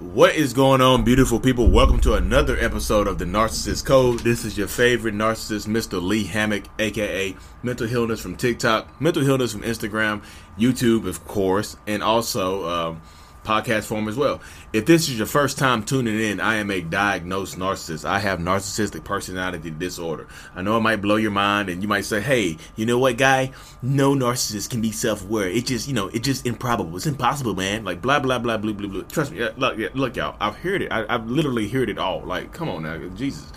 What 0.00 0.34
is 0.34 0.54
going 0.54 0.80
on, 0.80 1.04
beautiful 1.04 1.38
people? 1.38 1.68
Welcome 1.68 2.00
to 2.00 2.14
another 2.14 2.56
episode 2.58 3.06
of 3.06 3.18
the 3.18 3.26
Narcissist 3.26 3.84
Code. 3.84 4.20
This 4.20 4.46
is 4.46 4.56
your 4.56 4.66
favorite 4.66 5.14
narcissist, 5.14 5.68
Mr. 5.68 6.02
Lee 6.02 6.24
Hammock, 6.24 6.64
aka 6.78 7.36
Mental 7.62 7.86
Healness 7.86 8.18
from 8.18 8.34
TikTok, 8.34 8.98
Mental 8.98 9.22
Healness 9.22 9.52
from 9.52 9.60
Instagram, 9.60 10.22
YouTube, 10.58 11.06
of 11.06 11.26
course, 11.26 11.76
and 11.86 12.02
also 12.02 12.66
um, 12.66 13.02
podcast 13.50 13.86
form 13.86 14.06
as 14.06 14.16
well. 14.16 14.40
If 14.72 14.86
this 14.86 15.08
is 15.08 15.18
your 15.18 15.26
first 15.26 15.58
time 15.58 15.82
tuning 15.82 16.20
in, 16.20 16.38
I 16.40 16.56
am 16.56 16.70
a 16.70 16.80
diagnosed 16.80 17.58
narcissist. 17.58 18.04
I 18.04 18.20
have 18.20 18.38
narcissistic 18.38 19.02
personality 19.02 19.70
disorder. 19.70 20.28
I 20.54 20.62
know 20.62 20.76
it 20.76 20.82
might 20.82 21.02
blow 21.02 21.16
your 21.16 21.32
mind 21.32 21.68
and 21.68 21.82
you 21.82 21.88
might 21.88 22.04
say, 22.04 22.20
hey, 22.20 22.58
you 22.76 22.86
know 22.86 22.98
what, 22.98 23.16
guy? 23.16 23.50
No 23.82 24.14
narcissist 24.14 24.70
can 24.70 24.80
be 24.80 24.92
self 24.92 25.24
aware. 25.24 25.48
It 25.48 25.66
just, 25.66 25.88
you 25.88 25.94
know, 25.94 26.08
it's 26.08 26.24
just 26.24 26.46
improbable. 26.46 26.96
It's 26.96 27.06
impossible, 27.06 27.54
man. 27.56 27.84
Like, 27.84 28.00
blah, 28.00 28.20
blah, 28.20 28.38
blah, 28.38 28.56
blah, 28.56 28.72
blah, 28.72 28.88
blah. 28.88 29.02
Trust 29.02 29.32
me. 29.32 29.40
Look, 29.56 29.94
look, 29.94 30.16
y'all. 30.16 30.36
I've 30.40 30.56
heard 30.56 30.82
it. 30.82 30.92
I, 30.92 31.04
I've 31.12 31.28
literally 31.28 31.68
heard 31.68 31.90
it 31.90 31.98
all. 31.98 32.20
Like, 32.20 32.52
come 32.52 32.68
on 32.68 32.84
now. 32.84 32.98
Jesus. 33.16 33.50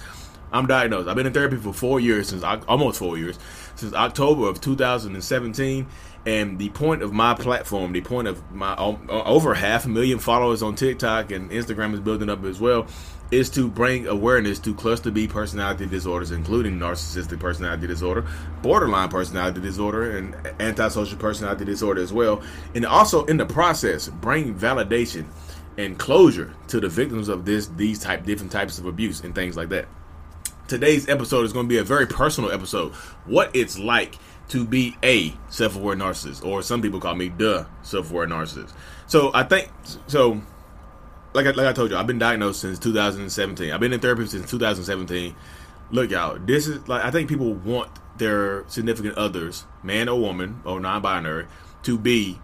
I'm 0.52 0.68
diagnosed. 0.68 1.10
I've 1.10 1.16
been 1.16 1.26
in 1.26 1.34
therapy 1.34 1.58
for 1.58 1.74
four 1.74 2.00
years, 2.00 2.30
since 2.30 2.44
almost 2.44 3.00
four 3.00 3.18
years, 3.18 3.40
since 3.76 3.94
October 3.94 4.48
of 4.48 4.62
2017 4.62 5.88
and 6.26 6.58
the 6.58 6.70
point 6.70 7.02
of 7.02 7.12
my 7.12 7.34
platform, 7.34 7.92
the 7.92 8.02
point 8.02 8.28
of 8.28 8.52
my 8.52 8.76
over 8.78 9.54
half 9.54 9.86
a 9.86 9.90
million 9.90 10.20
followers 10.20 10.64
on 10.64 10.76
TikTok 10.76 11.32
and 11.32 11.52
Instagram 11.52 11.94
is 11.94 12.00
building 12.00 12.30
up 12.30 12.44
as 12.46 12.62
well, 12.62 12.88
is 13.32 13.50
to 13.50 13.68
bring 13.68 14.08
awareness 14.08 14.60
to 14.60 14.74
cluster 14.74 15.12
B 15.12 15.28
personality 15.28 15.86
disorders, 15.86 16.32
including 16.32 16.80
narcissistic 16.80 17.40
personality 17.40 17.88
disorder, 17.88 18.26
borderline 18.62 19.10
personality 19.10 19.60
disorder, 19.60 20.18
and 20.18 20.36
antisocial 20.62 21.18
personality 21.18 21.66
disorder 21.66 22.02
as 22.02 22.14
well. 22.14 22.42
And 22.76 22.86
also 22.86 23.26
in 23.26 23.38
the 23.38 23.46
process, 23.46 24.08
bring 24.08 24.54
validation 24.56 25.26
and 25.78 25.98
closure 25.98 26.54
to 26.68 26.80
the 26.80 26.88
victims 26.88 27.28
of 27.28 27.46
this 27.46 27.68
these 27.68 28.00
type 28.00 28.24
different 28.26 28.52
types 28.52 28.78
of 28.78 28.86
abuse 28.86 29.22
and 29.22 29.34
things 29.34 29.58
like 29.58 29.70
that. 29.70 29.88
Today's 30.68 31.10
episode 31.10 31.46
is 31.46 31.54
going 31.54 31.66
to 31.66 31.70
be 31.70 31.78
a 31.78 31.84
very 31.84 32.08
personal 32.08 32.52
episode. 32.52 32.94
What 33.26 33.56
it's 33.56 33.78
like 33.78 34.16
to 34.50 34.66
be 34.66 34.96
a 35.04 35.34
self-aware 35.50 35.96
narcissist, 35.96 36.46
or 36.46 36.62
some 36.62 36.82
people 36.82 37.00
call 37.00 37.16
me 37.16 37.30
the 37.30 37.68
self-aware 37.82 38.28
narcissist. 38.28 38.74
So 39.08 39.32
I 39.34 39.44
think 39.44 39.72
so. 40.08 40.42
Like 41.34 41.48
I, 41.48 41.52
like 41.52 41.68
I 41.68 41.74
told 41.74 41.92
you, 41.92 41.98
I've 41.98 42.08
been 42.08 42.20
diagnosed 42.20 42.62
since 42.62 42.80
2017. 42.80 43.72
I've 43.72 43.80
been 43.80 43.94
in 43.94 44.00
therapy 44.00 44.26
since 44.28 44.50
2017. 44.50 45.36
Look, 45.92 46.12
y'all, 46.12 46.38
this 46.40 46.68
is 46.68 46.88
like 46.88 47.04
I 47.04 47.12
think 47.12 47.30
people 47.30 47.54
want 47.54 47.90
their 48.18 48.64
significant 48.68 49.18
others, 49.18 49.66
man 49.82 50.08
or 50.08 50.20
woman 50.20 50.62
or 50.66 50.80
non-binary, 50.80 51.48
to 51.84 51.98
be 51.98 52.40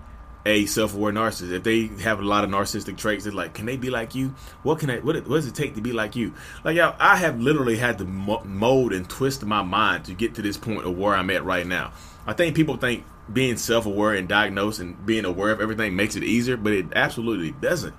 a 0.46 0.66
self-aware 0.66 1.12
narcissist. 1.12 1.52
If 1.52 1.64
they 1.64 1.88
have 2.04 2.20
a 2.20 2.24
lot 2.24 2.44
of 2.44 2.50
narcissistic 2.50 2.98
traits, 2.98 3.26
it's 3.26 3.36
like, 3.36 3.54
can 3.54 3.66
they 3.66 3.78
be 3.78 3.90
like 3.90 4.16
you? 4.16 4.34
What 4.64 4.80
can 4.80 4.90
I? 4.90 5.00
What, 5.00 5.16
what 5.28 5.36
does 5.36 5.48
it 5.48 5.56
take 5.56 5.76
to 5.76 5.82
be 5.82 5.92
like 5.92 6.16
you? 6.16 6.34
Like, 6.64 6.78
y'all, 6.78 6.96
I 7.00 7.18
have 7.18 7.40
literally 7.40 7.78
had 7.78 7.98
to 8.00 8.06
mold 8.06 8.94
and 8.94 9.10
twist 9.10 9.44
my 9.46 9.62
mind 9.62 10.06
to 10.06 10.14
get 10.14 10.36
to 10.36 10.42
this 10.42 10.58
point 10.58 10.86
of 10.86 10.98
where 10.98 11.16
I'm 11.16 11.30
at 11.30 11.44
right 11.44 11.68
now. 11.68 11.92
I 12.26 12.34
think 12.34 12.56
people 12.56 12.78
think 12.78 13.04
being 13.32 13.58
self-aware 13.58 14.14
and 14.14 14.28
diagnosed 14.28 14.80
and 14.80 15.06
being 15.06 15.26
aware 15.26 15.52
of 15.52 15.62
everything 15.62 15.96
makes 15.96 16.16
it 16.16 16.24
easier, 16.24 16.58
but 16.58 16.74
it 16.74 16.88
absolutely 16.96 17.52
doesn't. 17.52 17.96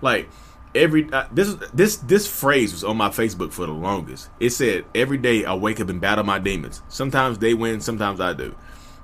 Like 0.00 0.28
every 0.74 1.12
uh, 1.12 1.26
this 1.32 1.54
this 1.74 1.96
this 1.96 2.26
phrase 2.26 2.72
was 2.72 2.84
on 2.84 2.96
my 2.96 3.08
Facebook 3.08 3.52
for 3.52 3.66
the 3.66 3.72
longest. 3.72 4.30
It 4.38 4.50
said 4.50 4.84
every 4.94 5.18
day 5.18 5.44
I 5.44 5.54
wake 5.54 5.80
up 5.80 5.88
and 5.88 6.00
battle 6.00 6.24
my 6.24 6.38
demons. 6.38 6.82
Sometimes 6.88 7.38
they 7.38 7.54
win, 7.54 7.80
sometimes 7.80 8.20
I 8.20 8.32
do. 8.32 8.54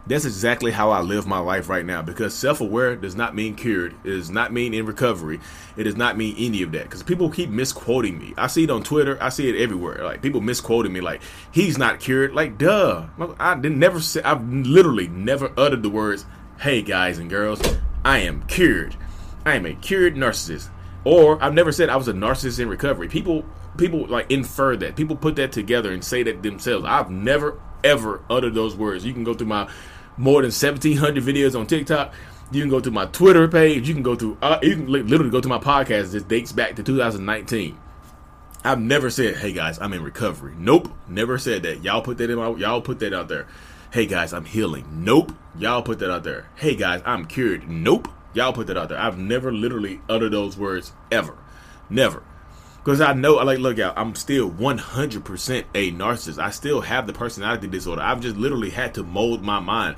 That's 0.08 0.24
exactly 0.24 0.70
how 0.70 0.90
I 0.90 1.00
live 1.00 1.26
my 1.26 1.38
life 1.40 1.68
right 1.68 1.84
now 1.84 2.00
because 2.00 2.32
self 2.32 2.60
aware 2.60 2.94
does 2.94 3.16
not 3.16 3.34
mean 3.34 3.56
cured. 3.56 3.94
It 4.04 4.10
does 4.10 4.30
not 4.30 4.52
mean 4.52 4.72
in 4.72 4.86
recovery. 4.86 5.40
It 5.76 5.84
does 5.84 5.96
not 5.96 6.16
mean 6.16 6.36
any 6.38 6.62
of 6.62 6.70
that 6.72 6.84
because 6.84 7.02
people 7.02 7.28
keep 7.28 7.50
misquoting 7.50 8.18
me. 8.18 8.32
I 8.36 8.46
see 8.46 8.64
it 8.64 8.70
on 8.70 8.84
Twitter. 8.84 9.18
I 9.20 9.30
see 9.30 9.48
it 9.48 9.60
everywhere. 9.60 10.04
Like 10.04 10.22
people 10.22 10.40
misquoting 10.40 10.92
me, 10.92 11.00
like, 11.00 11.22
he's 11.50 11.76
not 11.76 11.98
cured. 11.98 12.34
Like, 12.34 12.56
duh. 12.56 13.06
I 13.40 13.56
didn't 13.56 13.80
never 13.80 14.00
say, 14.00 14.22
I've 14.22 14.48
literally 14.48 15.08
never 15.08 15.52
uttered 15.56 15.82
the 15.82 15.90
words, 15.90 16.24
hey 16.60 16.82
guys 16.82 17.18
and 17.18 17.28
girls, 17.28 17.60
I 18.04 18.18
am 18.18 18.46
cured. 18.46 18.96
I 19.44 19.54
am 19.54 19.66
a 19.66 19.74
cured 19.74 20.14
narcissist. 20.14 20.68
Or 21.04 21.42
I've 21.42 21.54
never 21.54 21.72
said 21.72 21.88
I 21.88 21.96
was 21.96 22.08
a 22.08 22.12
narcissist 22.12 22.60
in 22.60 22.68
recovery. 22.68 23.08
People 23.08 23.44
people 23.76 24.06
like 24.06 24.30
infer 24.30 24.76
that. 24.76 24.94
People 24.94 25.16
put 25.16 25.36
that 25.36 25.52
together 25.52 25.92
and 25.92 26.04
say 26.04 26.22
that 26.22 26.42
themselves. 26.42 26.84
I've 26.84 27.10
never 27.10 27.60
ever 27.84 28.22
uttered 28.28 28.54
those 28.54 28.76
words. 28.76 29.04
You 29.04 29.12
can 29.12 29.24
go 29.24 29.34
through 29.34 29.46
my 29.46 29.68
more 30.16 30.42
than 30.42 30.50
1,700 30.50 31.22
videos 31.22 31.58
on 31.58 31.66
TikTok. 31.66 32.12
You 32.50 32.62
can 32.62 32.70
go 32.70 32.80
to 32.80 32.90
my 32.90 33.06
Twitter 33.06 33.48
page. 33.48 33.88
You 33.88 33.94
can 33.94 34.02
go 34.02 34.14
through. 34.14 34.38
Uh, 34.40 34.58
you 34.62 34.76
can 34.76 34.86
literally 34.86 35.30
go 35.30 35.40
to 35.40 35.48
my 35.48 35.58
podcast. 35.58 36.12
This 36.12 36.22
dates 36.22 36.52
back 36.52 36.76
to 36.76 36.82
2019. 36.82 37.76
I've 38.64 38.80
never 38.80 39.10
said, 39.10 39.36
"Hey 39.36 39.52
guys, 39.52 39.78
I'm 39.80 39.92
in 39.92 40.02
recovery." 40.02 40.54
Nope, 40.56 40.92
never 41.08 41.38
said 41.38 41.62
that. 41.64 41.82
Y'all 41.82 42.02
put 42.02 42.18
that 42.18 42.30
in 42.30 42.36
my. 42.36 42.50
Y'all 42.50 42.80
put 42.80 43.00
that 43.00 43.12
out 43.12 43.28
there. 43.28 43.46
Hey 43.92 44.06
guys, 44.06 44.32
I'm 44.32 44.44
healing. 44.44 44.86
Nope, 44.90 45.32
y'all 45.58 45.82
put 45.82 45.98
that 46.00 46.10
out 46.10 46.24
there. 46.24 46.48
Hey 46.54 46.76
guys, 46.76 47.02
I'm 47.04 47.26
cured. 47.26 47.68
Nope, 47.68 48.08
y'all 48.32 48.52
put 48.52 48.68
that 48.68 48.76
out 48.76 48.88
there. 48.88 48.98
I've 48.98 49.18
never 49.18 49.52
literally 49.52 50.00
uttered 50.08 50.32
those 50.32 50.56
words 50.56 50.92
ever. 51.10 51.36
Never. 51.90 52.22
Because 52.86 53.00
I 53.00 53.14
know, 53.14 53.38
I 53.38 53.42
like, 53.42 53.58
look 53.58 53.80
out, 53.80 53.94
I'm 53.98 54.14
still 54.14 54.48
100% 54.48 55.64
a 55.74 55.90
narcissist. 55.90 56.38
I 56.38 56.50
still 56.50 56.82
have 56.82 57.08
the 57.08 57.12
personality 57.12 57.66
disorder. 57.66 58.00
I've 58.00 58.20
just 58.20 58.36
literally 58.36 58.70
had 58.70 58.94
to 58.94 59.02
mold 59.02 59.42
my 59.42 59.58
mind 59.58 59.96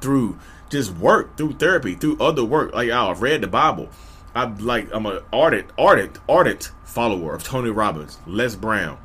through 0.00 0.38
just 0.70 0.92
work, 0.98 1.36
through 1.36 1.54
therapy, 1.54 1.96
through 1.96 2.16
other 2.20 2.44
work. 2.44 2.72
Like, 2.72 2.90
I've 2.90 3.22
read 3.22 3.40
the 3.40 3.48
Bible. 3.48 3.88
I'm 4.36 4.56
like, 4.58 4.88
I'm 4.92 5.06
an 5.06 5.18
ardent, 5.32 5.72
ardent, 5.76 6.20
ardent 6.28 6.70
follower 6.84 7.34
of 7.34 7.42
Tony 7.42 7.70
Robbins, 7.70 8.20
Les 8.24 8.54
Brown, 8.54 8.98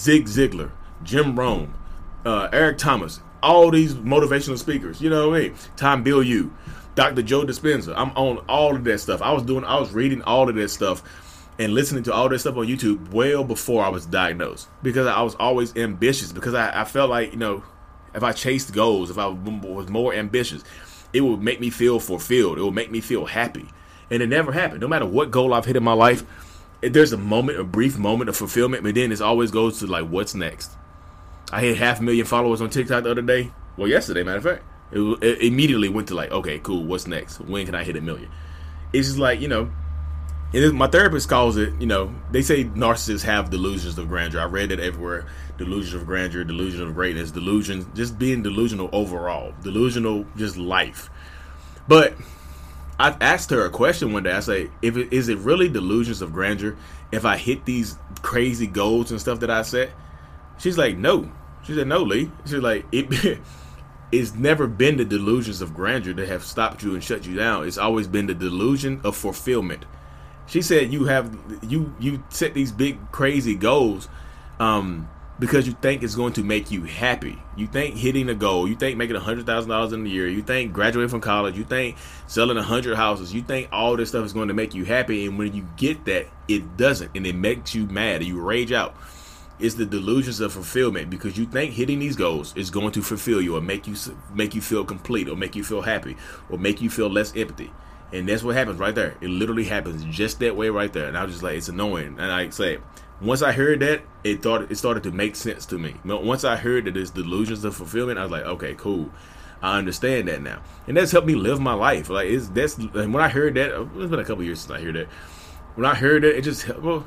Zig 0.00 0.24
Ziglar, 0.24 0.70
Jim 1.02 1.38
Rohn, 1.38 1.74
uh, 2.24 2.48
Eric 2.54 2.78
Thomas, 2.78 3.20
all 3.42 3.70
these 3.70 3.92
motivational 3.96 4.56
speakers. 4.56 5.02
You 5.02 5.10
know 5.10 5.28
what 5.28 5.40
I 5.40 5.42
mean? 5.42 5.54
Tom 5.76 6.02
Bilyeu, 6.02 6.50
Dr. 6.94 7.20
Joe 7.20 7.44
Dispenza. 7.44 7.92
I'm 7.94 8.12
on 8.12 8.38
all 8.48 8.74
of 8.74 8.82
that 8.84 8.98
stuff. 9.00 9.20
I 9.20 9.32
was 9.32 9.42
doing, 9.42 9.64
I 9.64 9.78
was 9.78 9.92
reading 9.92 10.22
all 10.22 10.48
of 10.48 10.54
that 10.54 10.70
stuff 10.70 11.02
and 11.58 11.74
listening 11.74 12.04
to 12.04 12.12
all 12.12 12.28
this 12.28 12.42
stuff 12.42 12.56
on 12.56 12.66
YouTube 12.66 13.10
well 13.10 13.42
before 13.44 13.84
I 13.84 13.88
was 13.88 14.06
diagnosed. 14.06 14.68
Because 14.82 15.06
I 15.06 15.20
was 15.22 15.34
always 15.36 15.76
ambitious. 15.76 16.32
Because 16.32 16.54
I, 16.54 16.82
I 16.82 16.84
felt 16.84 17.10
like 17.10 17.32
you 17.32 17.38
know 17.38 17.62
if 18.14 18.22
I 18.22 18.32
chased 18.32 18.72
goals 18.72 19.10
if 19.10 19.18
I 19.18 19.26
was 19.26 19.88
more 19.88 20.14
ambitious 20.14 20.64
it 21.12 21.20
would 21.22 21.42
make 21.42 21.60
me 21.60 21.70
feel 21.70 22.00
fulfilled. 22.00 22.58
It 22.58 22.62
would 22.62 22.74
make 22.74 22.90
me 22.90 23.00
feel 23.00 23.26
happy. 23.26 23.66
And 24.10 24.22
it 24.22 24.28
never 24.28 24.52
happened. 24.52 24.80
No 24.80 24.88
matter 24.88 25.06
what 25.06 25.30
goal 25.30 25.54
I've 25.54 25.64
hit 25.64 25.76
in 25.76 25.84
my 25.84 25.92
life 25.92 26.24
there's 26.80 27.12
a 27.12 27.18
moment 27.18 27.58
a 27.58 27.64
brief 27.64 27.98
moment 27.98 28.28
of 28.28 28.36
fulfillment 28.36 28.84
but 28.84 28.94
then 28.94 29.10
it 29.10 29.20
always 29.20 29.50
goes 29.50 29.80
to 29.80 29.86
like 29.86 30.06
what's 30.08 30.34
next? 30.34 30.70
I 31.50 31.60
hit 31.60 31.78
half 31.78 31.98
a 31.98 32.02
million 32.02 32.26
followers 32.26 32.60
on 32.60 32.70
TikTok 32.70 33.04
the 33.04 33.10
other 33.10 33.22
day. 33.22 33.50
Well 33.76 33.88
yesterday 33.88 34.22
matter 34.22 34.38
of 34.38 34.44
fact. 34.44 34.64
It, 34.92 35.00
it 35.22 35.42
immediately 35.42 35.88
went 35.88 36.08
to 36.08 36.14
like 36.14 36.30
okay 36.30 36.60
cool 36.60 36.84
what's 36.84 37.06
next? 37.06 37.40
When 37.40 37.66
can 37.66 37.74
I 37.74 37.84
hit 37.84 37.96
a 37.96 38.00
million? 38.00 38.30
It's 38.92 39.08
just 39.08 39.18
like 39.18 39.40
you 39.40 39.48
know 39.48 39.70
my 40.52 40.86
therapist 40.86 41.28
calls 41.28 41.58
it, 41.58 41.74
you 41.78 41.86
know, 41.86 42.14
they 42.30 42.40
say 42.40 42.64
narcissists 42.64 43.22
have 43.22 43.50
delusions 43.50 43.98
of 43.98 44.08
grandeur. 44.08 44.40
I 44.40 44.44
read 44.44 44.72
it 44.72 44.80
everywhere. 44.80 45.26
Delusions 45.58 45.94
of 45.94 46.06
grandeur, 46.06 46.42
delusion 46.42 46.82
of 46.82 46.94
greatness, 46.94 47.30
delusions, 47.30 47.86
just 47.94 48.18
being 48.18 48.42
delusional 48.42 48.88
overall, 48.92 49.52
delusional, 49.62 50.24
just 50.36 50.56
life. 50.56 51.10
But 51.86 52.14
I 52.98 53.14
asked 53.20 53.50
her 53.50 53.64
a 53.64 53.70
question 53.70 54.12
one 54.12 54.22
day. 54.22 54.32
I 54.32 54.40
say, 54.40 54.70
if 54.80 54.96
it, 54.96 55.12
is 55.12 55.28
it 55.28 55.38
really 55.38 55.68
delusions 55.68 56.22
of 56.22 56.32
grandeur 56.32 56.76
if 57.12 57.24
I 57.26 57.36
hit 57.36 57.66
these 57.66 57.96
crazy 58.22 58.66
goals 58.66 59.10
and 59.10 59.20
stuff 59.20 59.40
that 59.40 59.50
I 59.50 59.62
set? 59.62 59.90
She's 60.58 60.78
like, 60.78 60.96
no. 60.96 61.30
She 61.64 61.74
said, 61.74 61.88
no, 61.88 62.02
Lee. 62.02 62.30
She's 62.46 62.54
like, 62.54 62.86
it. 62.90 63.38
it's 64.12 64.34
never 64.34 64.66
been 64.66 64.96
the 64.96 65.04
delusions 65.04 65.60
of 65.60 65.74
grandeur 65.74 66.14
that 66.14 66.28
have 66.28 66.42
stopped 66.42 66.82
you 66.82 66.94
and 66.94 67.04
shut 67.04 67.26
you 67.26 67.36
down. 67.36 67.66
It's 67.66 67.76
always 67.76 68.06
been 68.06 68.26
the 68.26 68.34
delusion 68.34 69.02
of 69.04 69.14
fulfillment 69.14 69.84
she 70.48 70.62
said 70.62 70.92
you 70.92 71.04
have 71.04 71.36
you 71.62 71.94
you 72.00 72.22
set 72.30 72.54
these 72.54 72.72
big 72.72 72.98
crazy 73.12 73.54
goals 73.54 74.08
um 74.58 75.08
because 75.38 75.66
you 75.66 75.72
think 75.74 76.02
it's 76.02 76.14
going 76.14 76.32
to 76.32 76.42
make 76.42 76.70
you 76.70 76.82
happy. 76.82 77.38
You 77.56 77.66
think 77.66 77.96
hitting 77.96 78.28
a 78.28 78.34
goal, 78.34 78.68
you 78.68 78.74
think 78.74 78.96
making 78.98 79.16
hundred 79.16 79.46
thousand 79.46 79.70
dollars 79.70 79.92
in 79.92 80.04
a 80.04 80.08
year, 80.08 80.26
you 80.26 80.42
think 80.42 80.72
graduating 80.72 81.10
from 81.10 81.20
college, 81.20 81.56
you 81.56 81.64
think 81.64 81.96
selling 82.26 82.56
hundred 82.56 82.96
houses, 82.96 83.32
you 83.32 83.42
think 83.42 83.68
all 83.70 83.96
this 83.96 84.08
stuff 84.08 84.24
is 84.24 84.32
going 84.32 84.48
to 84.48 84.54
make 84.54 84.74
you 84.74 84.84
happy, 84.84 85.26
and 85.26 85.38
when 85.38 85.54
you 85.54 85.66
get 85.76 86.04
that, 86.06 86.26
it 86.48 86.76
doesn't, 86.76 87.10
and 87.14 87.26
it 87.26 87.34
makes 87.34 87.74
you 87.74 87.86
mad, 87.86 88.24
you 88.24 88.40
rage 88.40 88.72
out. 88.72 88.96
It's 89.60 89.74
the 89.74 89.86
delusions 89.86 90.40
of 90.40 90.52
fulfillment 90.52 91.10
because 91.10 91.36
you 91.36 91.44
think 91.44 91.72
hitting 91.72 91.98
these 91.98 92.14
goals 92.14 92.56
is 92.56 92.70
going 92.70 92.92
to 92.92 93.02
fulfill 93.02 93.40
you 93.40 93.56
or 93.56 93.60
make 93.60 93.88
you 93.88 93.96
make 94.32 94.54
you 94.54 94.60
feel 94.60 94.84
complete 94.84 95.28
or 95.28 95.36
make 95.36 95.56
you 95.56 95.64
feel 95.64 95.82
happy 95.82 96.16
or 96.48 96.58
make 96.58 96.80
you 96.80 96.90
feel 96.90 97.10
less 97.10 97.34
empty. 97.36 97.72
And 98.12 98.28
that's 98.28 98.42
what 98.42 98.56
happens 98.56 98.78
right 98.78 98.94
there. 98.94 99.16
It 99.20 99.28
literally 99.28 99.64
happens 99.64 100.04
just 100.04 100.40
that 100.40 100.56
way 100.56 100.70
right 100.70 100.92
there. 100.92 101.08
And 101.08 101.18
I 101.18 101.24
was 101.24 101.34
just 101.34 101.42
like, 101.42 101.56
it's 101.56 101.68
annoying. 101.68 102.16
And 102.18 102.32
I 102.32 102.48
say, 102.50 102.78
once 103.20 103.42
I 103.42 103.52
heard 103.52 103.80
that, 103.80 104.02
it 104.24 104.42
thought 104.42 104.70
it 104.70 104.76
started 104.76 105.02
to 105.02 105.10
make 105.10 105.36
sense 105.36 105.66
to 105.66 105.78
me. 105.78 105.96
Once 106.04 106.44
I 106.44 106.56
heard 106.56 106.86
that 106.86 106.96
it's 106.96 107.10
delusions 107.10 107.64
of 107.64 107.76
fulfillment, 107.76 108.18
I 108.18 108.22
was 108.22 108.30
like, 108.30 108.44
okay, 108.44 108.74
cool. 108.74 109.10
I 109.60 109.76
understand 109.78 110.28
that 110.28 110.40
now, 110.40 110.62
and 110.86 110.96
that's 110.96 111.10
helped 111.10 111.26
me 111.26 111.34
live 111.34 111.58
my 111.60 111.72
life. 111.72 112.10
Like 112.10 112.28
it's 112.28 112.48
that's 112.48 112.76
and 112.76 113.12
when 113.12 113.24
I 113.24 113.28
heard 113.28 113.54
that, 113.56 113.72
oh, 113.72 113.90
it's 113.96 114.08
been 114.08 114.20
a 114.20 114.24
couple 114.24 114.44
years 114.44 114.60
since 114.60 114.70
I 114.70 114.80
heard 114.80 114.94
that. 114.94 115.08
When 115.74 115.84
I 115.84 115.94
heard 115.96 116.22
that, 116.22 116.36
it 116.36 116.42
just 116.42 116.68
well, 116.78 117.04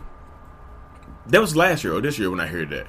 that 1.28 1.40
was 1.40 1.56
last 1.56 1.86
year 1.86 1.94
or 1.94 2.02
this 2.02 2.20
year 2.20 2.30
when 2.30 2.42
I 2.42 2.48
heard 2.48 2.70
that. 2.72 2.88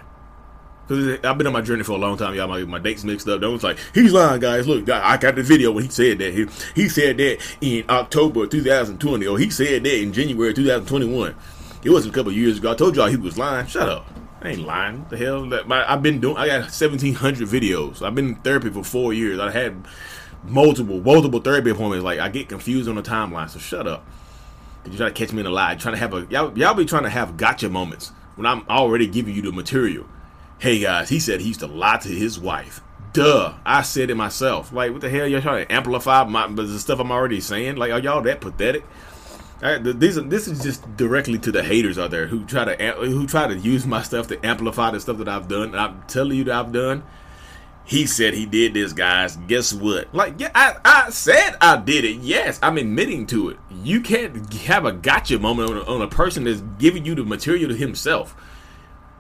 Cause 0.93 1.19
I've 1.25 1.39
been 1.39 1.47
on 1.47 1.55
my 1.55 1.63
journey 1.63 1.85
for 1.85 1.93
a 1.93 1.97
long 1.97 2.19
time, 2.19 2.35
y'all. 2.35 2.47
My, 2.47 2.65
my 2.65 2.79
dates 2.79 3.03
mixed 3.03 3.27
up. 3.27 3.41
That 3.41 3.51
was 3.51 3.63
like 3.63 3.79
he's 3.95 4.13
lying, 4.13 4.41
guys. 4.41 4.69
Look, 4.69 4.91
I 4.91 5.17
got 5.17 5.37
the 5.37 5.43
video 5.43 5.73
when 5.73 5.85
he 5.85 5.89
said 5.89 6.19
that. 6.19 6.35
He, 6.35 6.47
he 6.75 6.91
said 6.91 7.17
that 7.17 7.39
in 7.63 7.87
October 7.89 8.47
2020, 8.47 9.27
or 9.27 9.39
he 9.39 9.49
said 9.49 9.85
that 9.85 9.99
in 9.99 10.13
January 10.13 10.53
2021. 10.53 11.35
It 11.83 11.89
was 11.89 12.05
a 12.05 12.11
couple 12.11 12.31
years 12.33 12.59
ago. 12.59 12.73
I 12.73 12.75
told 12.75 12.95
y'all 12.95 13.07
he 13.07 13.17
was 13.17 13.39
lying. 13.39 13.67
Shut 13.69 13.89
up. 13.89 14.07
I 14.43 14.51
ain't 14.51 14.67
lying. 14.67 15.01
What 15.01 15.09
the 15.09 15.17
hell? 15.17 15.47
My, 15.65 15.91
I've 15.91 16.03
been 16.03 16.21
doing. 16.21 16.37
I 16.37 16.47
got 16.47 16.61
1,700 16.61 17.49
videos. 17.49 18.03
I've 18.03 18.15
been 18.15 18.29
in 18.29 18.35
therapy 18.35 18.69
for 18.69 18.85
four 18.85 19.15
years. 19.15 19.41
I 19.41 19.51
had 19.51 19.87
multiple, 20.45 21.01
multiple 21.01 21.41
therapy 21.41 21.71
appointments. 21.71 22.05
Like 22.05 22.19
I 22.19 22.29
get 22.29 22.51
confused 22.51 22.91
on 22.91 22.97
the 22.97 23.03
timeline. 23.03 23.49
So 23.49 23.59
shut 23.59 23.87
up. 23.87 24.07
You 24.85 24.95
try 24.99 25.09
to 25.09 25.15
catch 25.15 25.33
me 25.33 25.41
in 25.41 25.47
a 25.47 25.51
lie. 25.51 25.75
Trying 25.77 25.95
to 25.95 26.01
have 26.01 26.13
a 26.13 26.27
y'all, 26.29 26.59
y'all 26.59 26.75
be 26.75 26.85
trying 26.85 27.05
to 27.05 27.11
have 27.11 27.39
gotcha 27.39 27.71
moments 27.71 28.13
when 28.37 28.45
I'm 28.45 28.69
already 28.69 29.07
giving 29.07 29.35
you 29.35 29.41
the 29.41 29.53
material. 29.53 30.05
Hey 30.63 30.79
guys, 30.79 31.09
he 31.09 31.19
said 31.19 31.41
he 31.41 31.49
used 31.49 31.59
to 31.59 31.67
lie 31.67 31.97
to 31.97 32.09
his 32.09 32.39
wife. 32.39 32.83
Duh, 33.13 33.55
I 33.67 33.83
said 33.83 34.11
it 34.11 34.15
myself. 34.15 34.73
Like, 34.73 34.93
what 34.93 35.01
the 35.01 35.11
hell? 35.11 35.27
Y'all 35.27 35.41
trying 35.41 35.67
to 35.67 35.73
amplify 35.73 36.23
my 36.23 36.47
the 36.47 36.79
stuff 36.79 37.01
I'm 37.01 37.11
already 37.11 37.41
saying? 37.41 37.75
Like, 37.75 37.91
are 37.91 37.99
y'all 37.99 38.23
that 38.23 38.41
pathetic? 38.41 38.85
These 39.61 40.23
this 40.27 40.47
is 40.47 40.63
just 40.63 40.97
directly 40.97 41.41
to 41.41 41.51
the 41.51 41.65
haters 41.65 41.99
out 41.99 42.13
there 42.13 42.29
who 42.29 42.45
try 42.45 42.65
to 42.65 42.93
who 42.93 43.27
try 43.27 43.49
to 43.49 43.59
use 43.59 43.89
my 43.89 44.03
stuff 44.03 44.29
to 44.29 44.47
amplify 44.47 44.93
the 44.93 45.01
stuff 45.01 45.19
that 45.19 45.27
I've 45.27 45.49
done. 45.49 45.71
And 45.71 45.81
I'm 45.81 46.05
telling 46.07 46.39
you 46.39 46.45
that 46.45 46.55
I've 46.55 46.71
done. 46.71 47.03
He 47.85 48.07
said 48.07 48.33
he 48.33 48.47
did 48.47 48.73
this, 48.73 48.93
guys. 48.93 49.35
Guess 49.49 49.73
what? 49.73 50.15
Like, 50.15 50.39
yeah, 50.39 50.53
I, 50.55 50.77
I 50.85 51.11
said 51.11 51.57
I 51.61 51.79
did 51.79 52.05
it. 52.05 52.19
Yes, 52.19 52.61
I'm 52.63 52.79
admitting 52.79 53.27
to 53.27 53.49
it. 53.49 53.59
You 53.83 54.01
can't 54.01 54.55
have 54.55 54.85
a 54.85 54.93
gotcha 54.93 55.41
moment 55.41 55.71
on 55.71 55.77
a, 55.79 55.85
on 55.87 56.03
a 56.03 56.09
person 56.09 56.45
that's 56.45 56.61
giving 56.79 57.05
you 57.05 57.17
the 57.17 57.25
material 57.25 57.69
to 57.71 57.75
himself. 57.75 58.37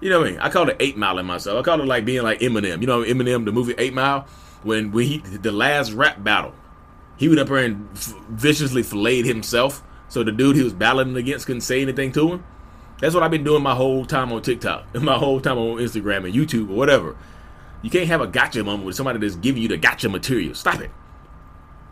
You 0.02 0.10
know 0.10 0.18
what 0.18 0.28
I 0.28 0.30
mean? 0.32 0.40
I 0.40 0.50
call 0.50 0.68
it 0.68 0.76
eight 0.80 0.96
mile 0.96 1.18
in 1.18 1.26
myself. 1.26 1.58
I 1.58 1.62
call 1.62 1.80
it 1.80 1.86
like 1.86 2.04
being 2.04 2.22
like 2.22 2.40
Eminem. 2.40 2.80
You 2.80 2.86
know 2.88 3.02
Eminem, 3.02 3.44
the 3.44 3.52
movie 3.52 3.74
Eight 3.78 3.94
Mile, 3.94 4.26
when 4.64 4.90
when 4.90 5.06
he 5.06 5.18
the 5.18 5.52
last 5.52 5.92
rap 5.92 6.22
battle, 6.22 6.52
he 7.16 7.28
went 7.28 7.40
up 7.40 7.46
there 7.46 7.58
and 7.58 7.88
f- 7.94 8.14
viciously 8.28 8.82
filleted 8.82 9.26
himself 9.26 9.82
so 10.08 10.22
the 10.22 10.32
dude 10.32 10.56
he 10.56 10.62
was 10.62 10.74
battling 10.74 11.16
against 11.16 11.46
couldn't 11.46 11.62
say 11.62 11.80
anything 11.80 12.12
to 12.12 12.32
him. 12.32 12.44
That's 13.00 13.14
what 13.14 13.22
I've 13.22 13.30
been 13.30 13.44
doing 13.44 13.62
my 13.62 13.74
whole 13.74 14.04
time 14.04 14.30
on 14.32 14.42
TikTok 14.42 14.86
and 14.92 15.04
my 15.04 15.16
whole 15.16 15.40
time 15.40 15.56
on 15.56 15.78
Instagram 15.78 16.26
and 16.26 16.34
YouTube 16.34 16.68
or 16.68 16.74
whatever. 16.74 17.16
You 17.80 17.88
can't 17.88 18.08
have 18.08 18.20
a 18.20 18.26
gotcha 18.26 18.62
moment 18.62 18.84
with 18.84 18.94
somebody 18.96 19.20
that's 19.20 19.36
giving 19.36 19.62
you 19.62 19.68
the 19.68 19.78
gotcha 19.78 20.08
material. 20.08 20.54
Stop 20.54 20.80
it. 20.80 20.90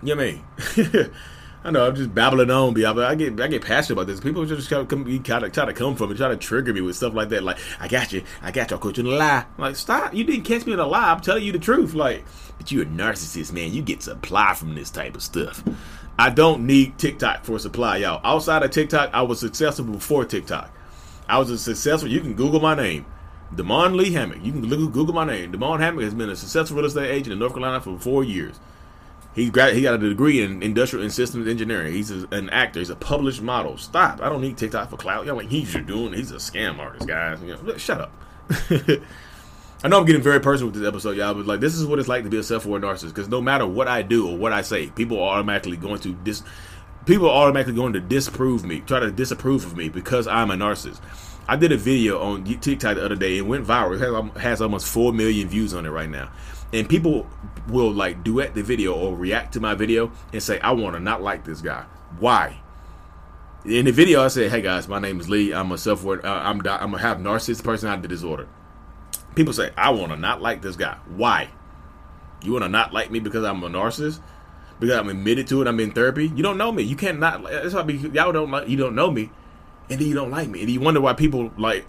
You 0.03 0.17
know 0.17 0.23
what 0.23 0.35
I 0.77 0.93
mean? 0.93 1.11
I 1.63 1.71
know 1.71 1.87
I'm 1.87 1.95
just 1.95 2.15
babbling 2.15 2.51
on, 2.51 2.73
but 2.73 2.99
I 2.99 3.15
get 3.15 3.39
I 3.39 3.47
get 3.47 3.63
passionate 3.63 3.99
about 3.99 4.07
this. 4.07 4.19
People 4.19 4.47
just 4.47 4.71
kind 4.71 4.81
of 4.81 4.89
come, 4.89 5.05
kind 5.23 5.45
of 5.45 5.53
try 5.53 5.67
to 5.67 5.75
come 5.75 5.95
from 5.95 6.17
try 6.17 6.29
to 6.29 6.37
trigger 6.37 6.73
me 6.73 6.81
with 6.81 6.97
stuff 6.97 7.13
like 7.13 7.29
that. 7.31 7.43
Like 7.43 7.59
I 7.79 7.87
got 7.87 8.13
you, 8.15 8.23
I 8.41 8.51
got 8.51 8.71
you, 8.71 8.79
coach 8.79 8.99
in 8.99 9.07
a 9.07 9.11
lie. 9.11 9.45
I'm 9.59 9.63
like 9.63 9.77
stop, 9.77 10.15
you 10.15 10.25
didn't 10.25 10.45
catch 10.45 10.65
me 10.65 10.73
in 10.73 10.79
a 10.79 10.87
lie. 10.87 11.13
I'm 11.13 11.21
telling 11.21 11.45
you 11.45 11.53
the 11.53 11.59
truth. 11.59 11.93
Like, 11.93 12.25
but 12.57 12.73
you're 12.73 12.85
a 12.85 12.87
narcissist, 12.87 13.53
man. 13.53 13.73
You 13.73 13.83
get 13.83 14.03
supply 14.03 14.55
from 14.55 14.75
this 14.75 14.91
type 14.91 15.15
of 15.15 15.23
stuff. 15.23 15.63
I 16.19 16.31
don't 16.31 16.67
need 16.67 16.99
TikTok 16.99 17.45
for 17.45 17.59
supply, 17.59 17.99
y'all. 17.99 18.23
Outside 18.25 18.63
of 18.63 18.71
TikTok, 18.71 19.11
I 19.13 19.23
was 19.23 19.39
successful 19.39 19.85
before 19.85 20.25
TikTok. 20.25 20.71
I 21.29 21.39
was 21.39 21.51
a 21.51 21.59
successful. 21.59 22.11
You 22.11 22.21
can 22.21 22.35
Google 22.35 22.61
my 22.61 22.75
name, 22.75 23.05
Demond 23.55 23.97
Lee 23.97 24.13
Hammock. 24.13 24.39
You 24.43 24.53
can 24.53 24.67
Google 24.69 25.15
my 25.15 25.27
name. 25.27 25.53
Demond 25.53 25.81
Hammock 25.81 26.05
has 26.05 26.15
been 26.15 26.31
a 26.31 26.37
successful 26.37 26.79
real 26.79 26.87
estate 26.87 27.11
agent 27.11 27.35
in 27.35 27.39
North 27.39 27.53
Carolina 27.53 27.83
for 27.83 27.99
four 27.99 28.25
years. 28.25 28.59
He 29.35 29.49
got 29.49 29.73
he 29.75 29.83
got 29.83 29.95
a 29.95 29.99
degree 29.99 30.43
in 30.43 30.63
industrial 30.63 31.05
and 31.05 31.13
systems 31.13 31.47
engineering. 31.47 31.93
He's 31.93 32.11
a, 32.11 32.27
an 32.33 32.51
actor. 32.51 32.81
He's 32.81 32.91
a 32.91 32.97
published 32.97 33.43
model. 33.43 33.77
Stop! 33.79 34.21
I 34.21 34.29
don't 34.29 34.41
need 34.41 34.57
TikTok 34.57 34.91
for 34.91 34.97
clout. 34.97 35.25
Y'all 35.27 35.37
like 35.37 35.49
he's 35.49 35.73
doing. 35.73 36.13
He's 36.13 36.33
a 36.33 36.37
scam 36.37 36.79
artist, 36.79 37.07
guys. 37.07 37.41
You 37.41 37.57
know, 37.57 37.77
shut 37.77 38.01
up. 38.01 38.13
I 39.83 39.89
know 39.89 39.99
I'm 39.99 40.05
getting 40.05 40.21
very 40.21 40.41
personal 40.41 40.71
with 40.71 40.79
this 40.79 40.87
episode, 40.87 41.17
y'all, 41.17 41.33
but 41.33 41.47
like 41.47 41.61
this 41.61 41.75
is 41.75 41.87
what 41.87 41.99
it's 41.99 42.09
like 42.09 42.25
to 42.25 42.31
be 42.31 42.37
a 42.37 42.43
self-aware 42.43 42.81
narcissist. 42.81 43.09
Because 43.09 43.29
no 43.29 43.41
matter 43.41 43.67
what 43.67 43.89
I 43.89 44.03
do 44.03 44.29
or 44.29 44.37
what 44.37 44.53
I 44.53 44.63
say, 44.63 44.89
people 44.89 45.19
are 45.19 45.37
automatically 45.37 45.77
going 45.77 46.01
to 46.01 46.13
dis. 46.13 46.43
People 47.07 47.31
are 47.31 47.45
automatically 47.45 47.75
going 47.75 47.95
to 47.95 48.01
disprove 48.01 48.63
me, 48.63 48.81
try 48.81 49.01
to 49.01 49.11
disapprove 49.11 49.65
of 49.65 49.77
me 49.77 49.89
because 49.89 50.27
I'm 50.27 50.51
a 50.51 50.55
narcissist. 50.55 51.01
I 51.49 51.57
did 51.57 51.73
a 51.73 51.77
video 51.77 52.21
on 52.21 52.45
TikTok 52.45 52.97
the 52.97 53.05
other 53.05 53.17
day 53.17 53.39
and 53.39 53.49
went 53.49 53.67
viral. 53.67 53.97
It 53.97 54.01
has, 54.01 54.15
um, 54.15 54.31
has 54.33 54.61
almost 54.61 54.87
four 54.87 55.13
million 55.13 55.49
views 55.49 55.73
on 55.73 55.87
it 55.87 55.91
right 55.91 56.11
now, 56.11 56.31
and 56.73 56.89
people 56.89 57.27
will 57.69 57.93
like 57.93 58.25
duet 58.25 58.55
the 58.55 58.63
video 58.63 58.95
or 58.95 59.17
react 59.17 59.53
to 59.55 59.61
my 59.61 59.75
video 59.75 60.13
and 60.33 60.43
say, 60.43 60.59
"I 60.61 60.73
want 60.73 60.95
to 60.95 61.01
not 61.01 61.23
like 61.23 61.45
this 61.45 61.61
guy." 61.61 61.85
Why? 62.19 62.61
In 63.65 63.85
the 63.85 63.93
video, 63.93 64.23
I 64.23 64.29
said, 64.29 64.51
"Hey 64.51 64.63
guys, 64.63 64.89
my 64.89 64.99
name 64.99 65.21
is 65.21 65.29
Lee. 65.29 65.53
I'm 65.53 65.71
a 65.73 65.79
self-aware. 65.79 66.25
Uh, 66.25 66.41
I'm 66.43 66.59
I'm 66.59 66.63
gonna 66.63 66.99
have 66.99 67.19
narcissistic 67.19 67.65
personality 67.65 68.09
disorder." 68.09 68.47
People 69.35 69.53
say, 69.53 69.71
I 69.77 69.91
want 69.91 70.13
to 70.13 70.19
not 70.19 70.43
like 70.43 70.61
this 70.63 70.77
guy. 70.77 70.97
Why? 71.17 71.51
You 72.43 72.53
want 72.53 72.65
to 72.65 72.69
not 72.69 72.93
like 72.93 73.11
me 73.11 73.21
because 73.21 73.45
I'm 73.45 73.63
a 73.63 73.69
narcissist? 73.69 74.21
Because 74.81 74.99
I'm 74.99 75.09
admitted 75.09 75.47
to 75.49 75.63
it. 75.63 75.69
I'm 75.69 75.79
in 75.79 75.93
therapy. 75.93 76.29
You 76.35 76.43
don't 76.43 76.57
know 76.57 76.73
me. 76.73 76.83
You 76.83 76.97
can't 76.97 77.21
not. 77.21 77.43
That's 77.45 77.75
why 77.75 77.83
y'all 77.83 78.33
don't 78.33 78.51
like. 78.51 78.69
You 78.69 78.77
don't 78.77 78.95
know 78.95 79.11
me, 79.11 79.31
and 79.91 80.01
then 80.01 80.09
you 80.09 80.15
don't 80.15 80.31
like 80.31 80.49
me, 80.49 80.61
and 80.61 80.71
you 80.71 80.81
wonder 80.81 81.01
why 81.01 81.13
people 81.13 81.53
like 81.59 81.87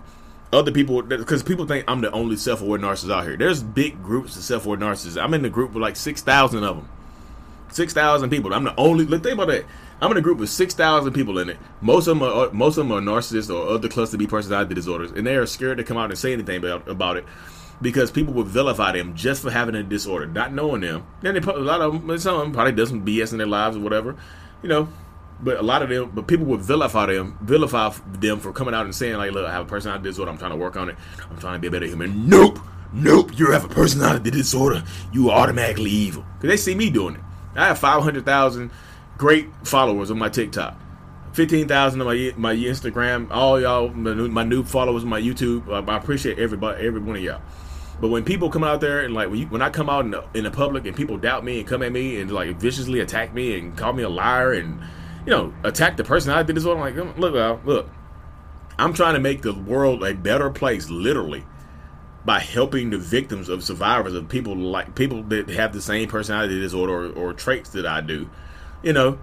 other 0.53 0.71
people 0.71 1.01
because 1.01 1.43
people 1.43 1.65
think 1.65 1.85
I'm 1.87 2.01
the 2.01 2.11
only 2.11 2.35
self-aware 2.35 2.79
narcissist 2.79 3.13
out 3.13 3.25
here. 3.25 3.37
There's 3.37 3.63
big 3.63 4.03
groups 4.03 4.35
of 4.35 4.43
self-aware 4.43 4.77
narcissists. 4.77 5.21
I'm 5.21 5.33
in 5.33 5.41
the 5.41 5.49
group 5.49 5.73
with 5.73 5.81
like 5.81 5.95
six 5.95 6.21
thousand 6.21 6.63
of 6.63 6.77
them. 6.77 6.89
Six 7.69 7.93
thousand 7.93 8.29
people. 8.29 8.53
I'm 8.53 8.65
the 8.65 8.75
only. 8.77 9.05
Think 9.05 9.25
about 9.25 9.47
that. 9.47 9.65
I'm 10.01 10.11
in 10.11 10.17
a 10.17 10.21
group 10.21 10.39
with 10.39 10.49
six 10.49 10.73
thousand 10.73 11.13
people 11.13 11.37
in 11.37 11.49
it. 11.49 11.57
Most 11.79 12.07
of 12.07 12.19
them 12.19 12.27
are 12.27 12.51
most 12.51 12.77
of 12.77 12.87
them 12.87 12.91
are 12.91 13.01
narcissists 13.01 13.53
or 13.53 13.69
other 13.69 13.87
cluster 13.87 14.17
B 14.17 14.27
personality 14.27 14.75
disorders, 14.75 15.11
and 15.11 15.25
they 15.25 15.35
are 15.35 15.45
scared 15.45 15.77
to 15.77 15.83
come 15.83 15.97
out 15.97 16.09
and 16.09 16.19
say 16.19 16.33
anything 16.33 16.57
about, 16.57 16.87
about 16.87 17.17
it 17.17 17.25
because 17.81 18.11
people 18.11 18.33
would 18.33 18.47
vilify 18.47 18.91
them 18.91 19.15
just 19.15 19.41
for 19.41 19.49
having 19.49 19.75
a 19.75 19.83
disorder, 19.83 20.27
not 20.27 20.53
knowing 20.53 20.81
them. 20.81 21.05
Then 21.21 21.33
they 21.33 21.39
put 21.39 21.55
a 21.55 21.59
lot 21.59 21.81
of 21.81 21.93
them, 21.93 22.19
some 22.19 22.35
of 22.35 22.41
them 22.41 22.51
probably 22.51 22.73
does 22.73 22.89
some 22.89 23.05
BS 23.05 23.31
in 23.31 23.39
their 23.39 23.47
lives 23.47 23.75
or 23.75 23.79
whatever, 23.79 24.15
you 24.61 24.69
know. 24.69 24.87
But 25.43 25.57
a 25.57 25.61
lot 25.61 25.81
of 25.81 25.89
them, 25.89 26.11
but 26.13 26.27
people 26.27 26.45
would 26.47 26.61
vilify 26.61 27.07
them, 27.07 27.37
vilify 27.41 27.91
them 28.19 28.39
for 28.39 28.51
coming 28.53 28.73
out 28.73 28.85
and 28.85 28.93
saying 28.93 29.15
like, 29.17 29.31
"Look, 29.31 29.45
I 29.45 29.51
have 29.51 29.65
a 29.65 29.69
personality 29.69 30.03
disorder. 30.03 30.31
I'm 30.31 30.37
trying 30.37 30.51
to 30.51 30.57
work 30.57 30.75
on 30.75 30.89
it. 30.89 30.95
I'm 31.29 31.37
trying 31.37 31.55
to 31.55 31.59
be 31.59 31.67
a 31.67 31.71
better 31.71 31.87
human." 31.87 32.29
Nope, 32.29 32.59
nope. 32.93 33.37
You 33.37 33.51
have 33.51 33.65
a 33.65 33.69
personality 33.69 34.31
disorder. 34.31 34.83
You 35.11 35.29
are 35.29 35.39
automatically 35.39 35.89
evil 35.89 36.25
because 36.35 36.49
they 36.49 36.57
see 36.57 36.75
me 36.75 36.89
doing 36.89 37.15
it. 37.15 37.21
I 37.55 37.67
have 37.67 37.79
five 37.79 38.03
hundred 38.03 38.25
thousand 38.25 38.71
great 39.17 39.49
followers 39.63 40.11
on 40.11 40.19
my 40.19 40.29
TikTok. 40.29 40.77
15,000 41.33 42.01
on 42.01 42.07
my 42.07 42.33
my 42.37 42.55
Instagram. 42.55 43.29
All 43.31 43.59
y'all, 43.59 43.89
my 43.89 44.13
new, 44.13 44.27
my 44.27 44.43
new 44.43 44.63
followers 44.63 45.03
on 45.03 45.09
my 45.09 45.21
YouTube. 45.21 45.71
I 45.89 45.97
appreciate 45.97 46.39
everybody, 46.39 46.85
every 46.85 46.99
one 46.99 47.15
of 47.15 47.21
y'all. 47.21 47.41
But 48.01 48.07
when 48.07 48.23
people 48.23 48.49
come 48.49 48.63
out 48.63 48.81
there 48.81 49.01
and 49.01 49.13
like 49.13 49.29
when, 49.29 49.39
you, 49.39 49.45
when 49.45 49.61
I 49.61 49.69
come 49.69 49.89
out 49.89 50.05
in 50.05 50.11
the, 50.11 50.23
in 50.33 50.43
the 50.43 50.51
public 50.51 50.87
and 50.87 50.95
people 50.95 51.17
doubt 51.17 51.45
me 51.45 51.59
and 51.59 51.67
come 51.67 51.83
at 51.83 51.91
me 51.91 52.19
and 52.19 52.31
like 52.31 52.57
viciously 52.57 52.99
attack 52.99 53.33
me 53.33 53.57
and 53.57 53.77
call 53.77 53.93
me 53.93 54.01
a 54.01 54.09
liar 54.09 54.53
and 54.53 54.81
you 55.25 55.31
know 55.31 55.53
attack 55.63 55.97
the 55.97 56.03
person 56.03 56.31
I 56.31 56.43
did 56.43 56.55
this 56.55 56.65
I'm 56.65 56.79
like 56.79 56.95
mm, 56.95 57.17
look, 57.17 57.35
out, 57.35 57.65
look, 57.65 57.89
I'm 58.77 58.93
trying 58.93 59.13
to 59.15 59.19
make 59.19 59.41
the 59.41 59.53
world 59.53 60.03
a 60.03 60.13
better 60.13 60.49
place, 60.49 60.89
literally, 60.89 61.45
by 62.25 62.39
helping 62.39 62.89
the 62.89 62.97
victims 62.97 63.49
of 63.49 63.63
survivors 63.63 64.13
of 64.13 64.29
people 64.29 64.55
like 64.55 64.95
people 64.95 65.23
that 65.23 65.49
have 65.49 65.73
the 65.73 65.81
same 65.81 66.07
personality 66.07 66.59
disorder 66.59 67.11
or, 67.11 67.29
or 67.29 67.33
traits 67.33 67.69
that 67.71 67.85
I 67.85 68.01
do 68.01 68.29
you 68.81 68.93
know, 68.93 69.19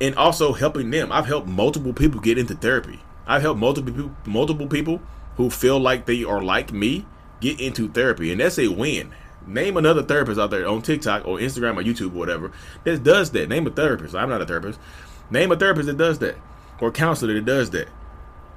and 0.00 0.14
also 0.16 0.52
helping 0.52 0.90
them. 0.90 1.10
I've 1.10 1.26
helped 1.26 1.48
multiple 1.48 1.92
people 1.92 2.20
get 2.20 2.38
into 2.38 2.54
therapy. 2.54 3.00
I've 3.26 3.42
helped 3.42 3.60
multiple 3.60 3.92
people, 3.92 4.16
multiple 4.24 4.66
people 4.66 5.00
who 5.36 5.50
feel 5.50 5.78
like 5.78 6.06
they 6.06 6.24
are 6.24 6.42
like 6.42 6.72
me 6.72 7.06
get 7.40 7.60
into 7.60 7.88
therapy, 7.88 8.30
and 8.30 8.40
that's 8.40 8.58
a 8.58 8.68
win. 8.68 9.12
Name 9.46 9.76
another 9.76 10.02
therapist 10.02 10.40
out 10.40 10.50
there 10.50 10.66
on 10.66 10.82
TikTok 10.82 11.26
or 11.26 11.38
Instagram 11.38 11.76
or 11.76 11.82
YouTube 11.82 12.12
or 12.12 12.18
whatever 12.18 12.52
that 12.84 13.04
does 13.04 13.30
that. 13.30 13.48
Name 13.48 13.66
a 13.66 13.70
therapist. 13.70 14.14
I'm 14.14 14.28
not 14.28 14.42
a 14.42 14.46
therapist. 14.46 14.80
Name 15.30 15.52
a 15.52 15.56
therapist 15.56 15.86
that 15.86 15.96
does 15.96 16.18
that 16.20 16.36
or 16.80 16.90
counselor 16.90 17.34
that 17.34 17.44
does 17.44 17.70
that. 17.70 17.88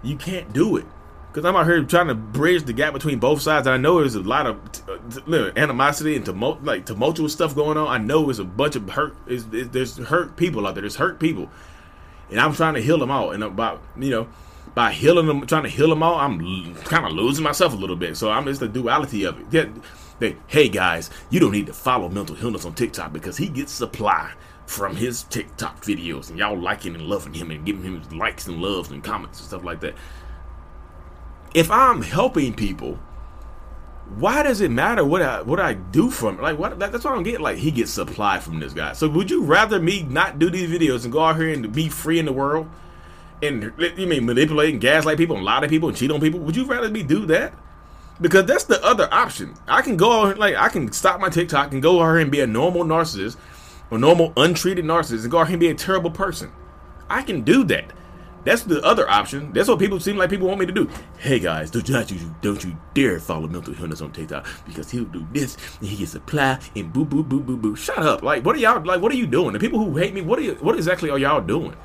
You 0.04 0.16
can't 0.16 0.54
do 0.54 0.78
it. 0.78 0.86
Because 1.32 1.46
I'm 1.46 1.56
out 1.56 1.68
here 1.68 1.84
trying 1.84 2.08
to 2.08 2.16
bridge 2.16 2.64
the 2.64 2.74
gap 2.74 2.92
between 2.92 3.20
both 3.20 3.42
sides. 3.42 3.68
I 3.68 3.78
know 3.78 4.00
there's 4.00 4.16
a 4.16 4.22
lot 4.22 4.48
of 4.48 4.60
uh, 4.90 5.52
animosity 5.56 6.16
and 6.16 6.26
tumult, 6.26 6.64
like 6.64 6.88
tumultuous 6.88 7.34
stuff 7.34 7.54
going 7.54 7.78
on. 7.78 7.88
I 7.88 8.04
know 8.04 8.26
there's 8.26 8.40
a 8.40 8.44
bunch 8.44 8.76
of 8.76 8.90
hurt. 8.90 9.16
It's, 9.28 9.46
there's 9.50 9.98
hurt 9.98 10.38
people 10.38 10.66
out 10.66 10.74
there. 10.74 10.82
There's 10.82 10.96
hurt 10.96 11.20
people, 11.20 11.52
and 12.32 12.40
I'm 12.40 12.54
trying 12.54 12.74
to 12.74 12.82
heal 12.82 12.98
them 12.98 13.12
out. 13.12 13.36
And 13.36 13.44
about 13.44 13.84
you 13.96 14.10
know, 14.10 14.28
by 14.74 14.92
healing 14.92 15.28
them, 15.28 15.46
trying 15.46 15.64
to 15.64 15.70
heal 15.70 15.90
them 15.90 16.02
out, 16.02 16.18
I'm 16.18 16.74
kind 16.76 17.06
of 17.06 17.12
losing 17.12 17.44
myself 17.44 17.74
a 17.74 17.78
little 17.78 17.96
bit. 17.96 18.18
So 18.18 18.32
I'm 18.32 18.46
just 18.46 18.60
the 18.60 18.68
duality 18.68 19.26
of 19.26 19.40
it. 19.40 19.52
They, 19.52 19.70
they, 20.18 20.38
hey 20.48 20.68
guys, 20.68 21.12
you 21.30 21.40
don't 21.40 21.52
need 21.52 21.68
to 21.68 21.74
follow 21.74 22.10
Mental 22.10 22.36
Healness 22.36 22.66
on 22.66 22.74
TikTok 22.74 23.14
because 23.14 23.38
he 23.38 23.50
gets 23.50 23.72
supply 23.72 24.32
from 24.70 24.96
his 24.96 25.24
TikTok 25.24 25.82
videos, 25.82 26.30
and 26.30 26.38
y'all 26.38 26.58
liking 26.58 26.94
and 26.96 27.04
loving 27.04 27.34
him 27.34 27.50
and 27.52 27.66
giving 27.66 27.82
him 27.84 28.18
likes 28.18 28.48
and 28.48 28.62
loves 28.62 28.92
and 28.92 29.04
comments 29.04 29.40
and 29.40 29.48
stuff 29.48 29.64
like 29.64 29.80
that 29.82 29.96
if 31.54 31.72
I'm 31.72 32.02
helping 32.02 32.54
people, 32.54 33.00
why 34.18 34.44
does 34.44 34.62
it 34.62 34.72
matter 34.72 35.06
what 35.06 35.22
I 35.22 35.42
what 35.42 35.60
I 35.60 35.74
do 35.74 36.10
from 36.10 36.42
like 36.42 36.58
what 36.58 36.80
that's 36.80 37.04
what 37.04 37.14
I'm 37.14 37.24
getting 37.24 37.42
like 37.42 37.58
he 37.58 37.70
gets 37.70 37.92
supply 37.92 38.40
from 38.40 38.60
this 38.60 38.74
guy. 38.74 38.94
So 38.94 39.08
would 39.08 39.30
you 39.30 39.44
rather 39.44 39.80
me 39.80 40.04
not 40.04 40.40
do 40.40 40.50
these 40.50 40.70
videos 40.70 41.04
and 41.04 41.14
go 41.14 41.22
out 41.22 41.38
here 41.38 41.50
and 41.50 41.72
be 41.72 41.90
free 41.90 42.18
in 42.18 42.26
the 42.26 42.34
world 42.34 42.68
and 43.42 43.72
you 43.78 44.08
mean 44.08 44.26
manipulate 44.26 44.72
and 44.74 44.82
gaslight 44.82 45.18
people 45.18 45.36
and 45.36 45.46
lie 45.46 45.60
to 45.60 45.68
people 45.68 45.90
and 45.90 45.98
cheat 45.98 46.12
on 46.12 46.20
people? 46.20 46.40
Would 46.40 46.56
you 46.56 46.66
rather 46.66 46.90
me 46.90 47.04
do 47.04 47.26
that? 47.28 47.54
Because 48.20 48.46
that's 48.46 48.66
the 48.66 48.84
other 48.84 49.08
option. 49.12 49.54
I 49.68 49.82
can 49.82 49.96
go 49.96 50.28
out 50.28 50.40
like 50.40 50.56
I 50.56 50.70
can 50.70 50.92
stop 50.92 51.20
my 51.20 51.30
TikTok 51.30 51.72
and 51.72 51.82
go 51.82 52.02
out 52.02 52.14
here 52.14 52.18
and 52.18 52.32
be 52.32 52.42
a 52.42 52.48
normal 52.48 52.84
narcissist, 52.84 53.38
a 53.92 53.98
normal 53.98 54.34
untreated 54.38 54.86
narcissist, 54.86 55.24
and 55.24 55.34
here 55.34 55.46
and 55.46 55.60
be 55.60 55.70
a 55.70 55.76
terrible 55.76 56.12
person. 56.12 56.52
I 57.10 57.24
can 57.24 57.42
do 57.42 57.64
that. 57.66 57.92
That's 58.46 58.64
the 58.64 58.82
other 58.84 59.10
option. 59.10 59.52
That's 59.52 59.68
what 59.68 59.80
people 59.80 60.00
seem 60.00 60.16
like 60.16 60.30
people 60.30 60.48
want 60.48 60.60
me 60.60 60.66
to 60.66 60.72
do. 60.72 60.90
Hey 61.18 61.40
guys, 61.40 61.70
don't 61.70 61.88
you 61.90 62.36
don't 62.42 62.64
you 62.64 62.78
dare 62.94 63.20
follow 63.20 63.48
Mental 63.48 63.74
Healness 63.74 64.02
on 64.02 64.12
TikTok 64.12 64.48
because 64.66 64.90
he'll 64.90 65.04
do 65.06 65.28
this 65.34 65.58
and 65.80 65.90
he 65.90 65.98
gets 65.98 66.12
supply 66.12 66.60
and 66.76 66.94
boo 66.94 67.04
boo 67.04 67.24
boo 67.24 67.42
boo 67.42 67.58
boo. 67.58 67.76
Shut 67.76 68.00
up! 68.00 68.24
Like 68.24 68.46
what 68.46 68.56
are 68.56 68.60
y'all 68.60 68.84
like? 68.84 69.02
What 69.02 69.12
are 69.12 69.18
you 69.18 69.28
doing? 69.28 69.54
The 69.54 69.60
people 69.60 69.84
who 69.84 69.98
hate 69.98 70.14
me, 70.14 70.22
what 70.22 70.40
are 70.40 70.44
you, 70.44 70.54
what 70.62 70.76
exactly 70.76 71.10
are 71.10 71.20
y'all 71.20 71.42
doing? 71.42 71.76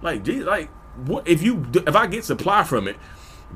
Like, 0.00 0.22
geez, 0.22 0.44
like 0.44 0.70
what 1.04 1.26
if 1.26 1.42
you 1.42 1.66
if 1.74 1.96
I 1.96 2.06
get 2.06 2.24
supply 2.24 2.62
from 2.62 2.86
it? 2.86 2.96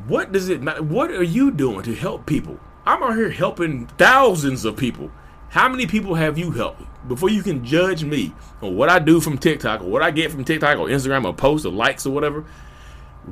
What 0.09 0.33
does 0.33 0.49
it 0.49 0.63
matter? 0.63 0.83
What 0.83 1.11
are 1.11 1.23
you 1.23 1.53
doing 1.53 1.83
to 1.85 1.95
help 1.95 2.27
people? 2.27 2.59
I'm 2.85 3.03
out 3.03 3.17
here 3.17 3.31
helping 3.31 3.87
thousands 3.87 4.65
of 4.65 4.77
people. 4.77 5.13
How 5.53 5.69
many 5.69 5.87
people 5.87 6.15
have 6.15 6.39
you 6.39 6.51
helped? 6.51 6.81
Before 7.07 7.29
you 7.29 7.43
can 7.43 7.63
judge 7.63 8.05
me 8.05 8.33
on 8.63 8.75
what 8.75 8.89
I 8.89 8.99
do 8.99 9.21
from 9.21 9.37
TikTok 9.37 9.83
or 9.83 9.91
what 9.91 10.01
I 10.01 10.11
get 10.11 10.31
from 10.31 10.45
TikTok 10.45 10.79
or 10.79 10.87
Instagram 10.87 11.27
or 11.27 11.35
posts 11.35 11.67
or 11.67 11.73
likes 11.73 12.07
or 12.07 12.11
whatever, 12.11 12.47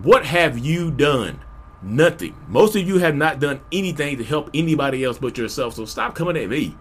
what 0.02 0.26
have 0.26 0.58
you 0.58 0.90
done? 0.90 1.40
Nothing. 1.80 2.36
Most 2.46 2.76
of 2.76 2.86
you 2.86 2.98
have 2.98 3.14
not 3.14 3.40
done 3.40 3.62
anything 3.72 4.18
to 4.18 4.24
help 4.24 4.50
anybody 4.52 5.02
else 5.02 5.16
but 5.16 5.38
yourself. 5.38 5.76
So 5.76 5.86
stop 5.86 6.14
coming 6.14 6.36
at 6.36 6.50
me. 6.50 6.76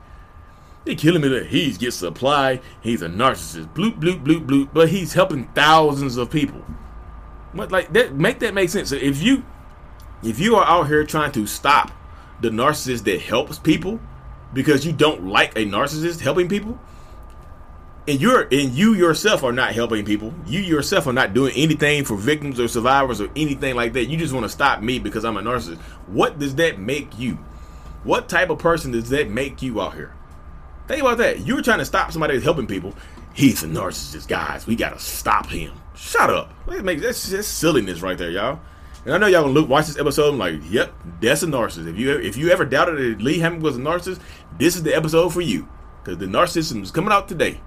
They're 0.83 0.95
killing 0.95 1.21
me 1.21 1.29
that 1.29 1.45
he's 1.45 1.77
get 1.77 1.93
supply. 1.93 2.59
He's 2.81 3.01
a 3.01 3.07
narcissist. 3.07 3.73
Bloop 3.73 3.97
bloop 3.97 4.21
bloop 4.25 4.45
bloop. 4.45 4.73
But 4.73 4.89
he's 4.89 5.13
helping 5.13 5.47
thousands 5.53 6.17
of 6.17 6.29
people. 6.29 6.65
But 7.53 7.71
like 7.71 7.93
that, 7.93 8.13
make 8.13 8.39
that 8.39 8.53
make 8.53 8.69
sense. 8.71 8.91
If 8.91 9.23
you 9.23 9.45
if 10.21 10.37
you 10.37 10.57
are 10.57 10.67
out 10.67 10.87
here 10.87 11.05
trying 11.05 11.31
to 11.31 11.47
stop 11.47 11.93
the 12.41 12.49
narcissist 12.49 13.05
that 13.05 13.21
helps 13.21 13.57
people, 13.57 14.01
because 14.53 14.85
you 14.85 14.91
don't 14.91 15.27
like 15.27 15.55
a 15.55 15.65
narcissist 15.65 16.19
helping 16.19 16.47
people 16.47 16.79
and 18.09 18.19
you're 18.19 18.41
and 18.51 18.71
you 18.71 18.95
yourself 18.95 19.43
are 19.43 19.51
not 19.51 19.73
helping 19.73 20.03
people. 20.03 20.33
You 20.47 20.61
yourself 20.61 21.05
are 21.05 21.13
not 21.13 21.33
doing 21.33 21.53
anything 21.55 22.03
for 22.05 22.15
victims 22.15 22.59
or 22.59 22.67
survivors 22.67 23.21
or 23.21 23.29
anything 23.35 23.75
like 23.75 23.93
that. 23.93 24.05
You 24.05 24.17
just 24.17 24.33
want 24.33 24.45
to 24.45 24.49
stop 24.49 24.81
me 24.81 24.97
because 24.97 25.23
i'm 25.23 25.37
a 25.37 25.41
narcissist. 25.41 25.77
What 26.07 26.39
does 26.39 26.55
that 26.55 26.79
make 26.79 27.19
you? 27.19 27.37
What 28.03 28.27
type 28.27 28.49
of 28.49 28.57
person 28.57 28.91
does 28.91 29.09
that 29.09 29.29
make 29.29 29.61
you 29.61 29.79
out 29.81 29.93
here? 29.93 30.13
Think 30.87 31.01
about 31.01 31.19
that. 31.19 31.45
You're 31.45 31.61
trying 31.61 31.79
to 31.79 31.85
stop 31.85 32.11
somebody 32.11 32.33
that's 32.33 32.43
helping 32.43 32.65
people. 32.65 32.95
He's 33.35 33.61
a 33.63 33.67
narcissist 33.67 34.27
guys. 34.27 34.65
We 34.65 34.75
gotta 34.75 34.99
stop 34.99 35.47
him. 35.47 35.73
Shut 35.95 36.31
up. 36.31 36.51
That's 36.65 37.29
just 37.29 37.59
silliness 37.59 38.01
right 38.01 38.17
there 38.17 38.31
y'all 38.31 38.59
and 39.09 39.15
I 39.15 39.17
know 39.17 39.25
y'all 39.25 39.51
gonna 39.51 39.65
watch 39.65 39.87
this 39.87 39.97
episode. 39.97 40.33
I'm 40.33 40.37
like, 40.37 40.61
yep, 40.69 40.93
that's 41.19 41.41
a 41.41 41.47
narcissist. 41.47 41.87
If 41.87 41.97
you 41.97 42.11
if 42.11 42.37
you 42.37 42.51
ever 42.51 42.63
doubted 42.63 42.97
that 42.97 43.23
Lee 43.23 43.39
Hammock 43.39 43.63
was 43.63 43.75
a 43.75 43.79
narcissist, 43.79 44.19
this 44.59 44.75
is 44.75 44.83
the 44.83 44.95
episode 44.95 45.33
for 45.33 45.41
you. 45.41 45.67
Because 46.03 46.19
the 46.19 46.27
narcissism 46.27 46.83
is 46.83 46.91
coming 46.91 47.11
out 47.11 47.27
today. 47.27 47.59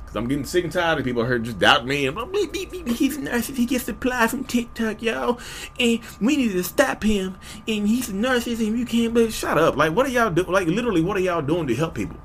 Because 0.00 0.16
I'm 0.16 0.26
getting 0.26 0.44
sick 0.44 0.64
and 0.64 0.72
tired 0.72 0.98
of 0.98 1.04
people 1.04 1.24
heard 1.24 1.44
just 1.44 1.60
doubt 1.60 1.86
me. 1.86 2.08
And 2.08 2.16
beep, 2.32 2.52
beep, 2.52 2.72
beep, 2.72 2.88
he's 2.88 3.16
a 3.16 3.20
narcissist. 3.20 3.56
He 3.56 3.66
gets 3.66 3.84
supply 3.84 4.26
from 4.26 4.42
TikTok, 4.42 5.00
y'all. 5.00 5.38
And 5.78 6.00
we 6.20 6.36
need 6.36 6.52
to 6.52 6.64
stop 6.64 7.04
him. 7.04 7.38
And 7.68 7.86
he's 7.86 8.08
a 8.08 8.12
narcissist 8.12 8.66
and 8.66 8.76
you 8.76 8.84
can't, 8.84 9.14
but 9.14 9.32
shut 9.32 9.56
up. 9.56 9.76
Like, 9.76 9.94
what 9.94 10.06
are 10.06 10.10
y'all 10.10 10.30
doing? 10.30 10.50
Like, 10.50 10.66
literally, 10.66 11.02
what 11.02 11.16
are 11.16 11.20
y'all 11.20 11.40
doing 11.40 11.68
to 11.68 11.74
help 11.76 11.94
people? 11.94 12.16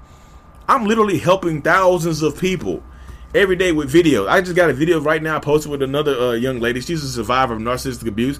I'm 0.68 0.88
literally 0.88 1.20
helping 1.20 1.62
thousands 1.62 2.24
of 2.24 2.40
people 2.40 2.84
every 3.34 3.56
day 3.56 3.72
with 3.72 3.92
videos. 3.92 4.28
I 4.28 4.42
just 4.42 4.56
got 4.56 4.70
a 4.70 4.74
video 4.74 5.00
right 5.00 5.22
now 5.22 5.40
posted 5.40 5.72
with 5.72 5.82
another 5.82 6.18
uh, 6.18 6.32
young 6.34 6.60
lady. 6.60 6.82
She's 6.82 7.04
a 7.04 7.10
survivor 7.10 7.54
of 7.54 7.62
narcissistic 7.62 8.08
abuse. 8.08 8.40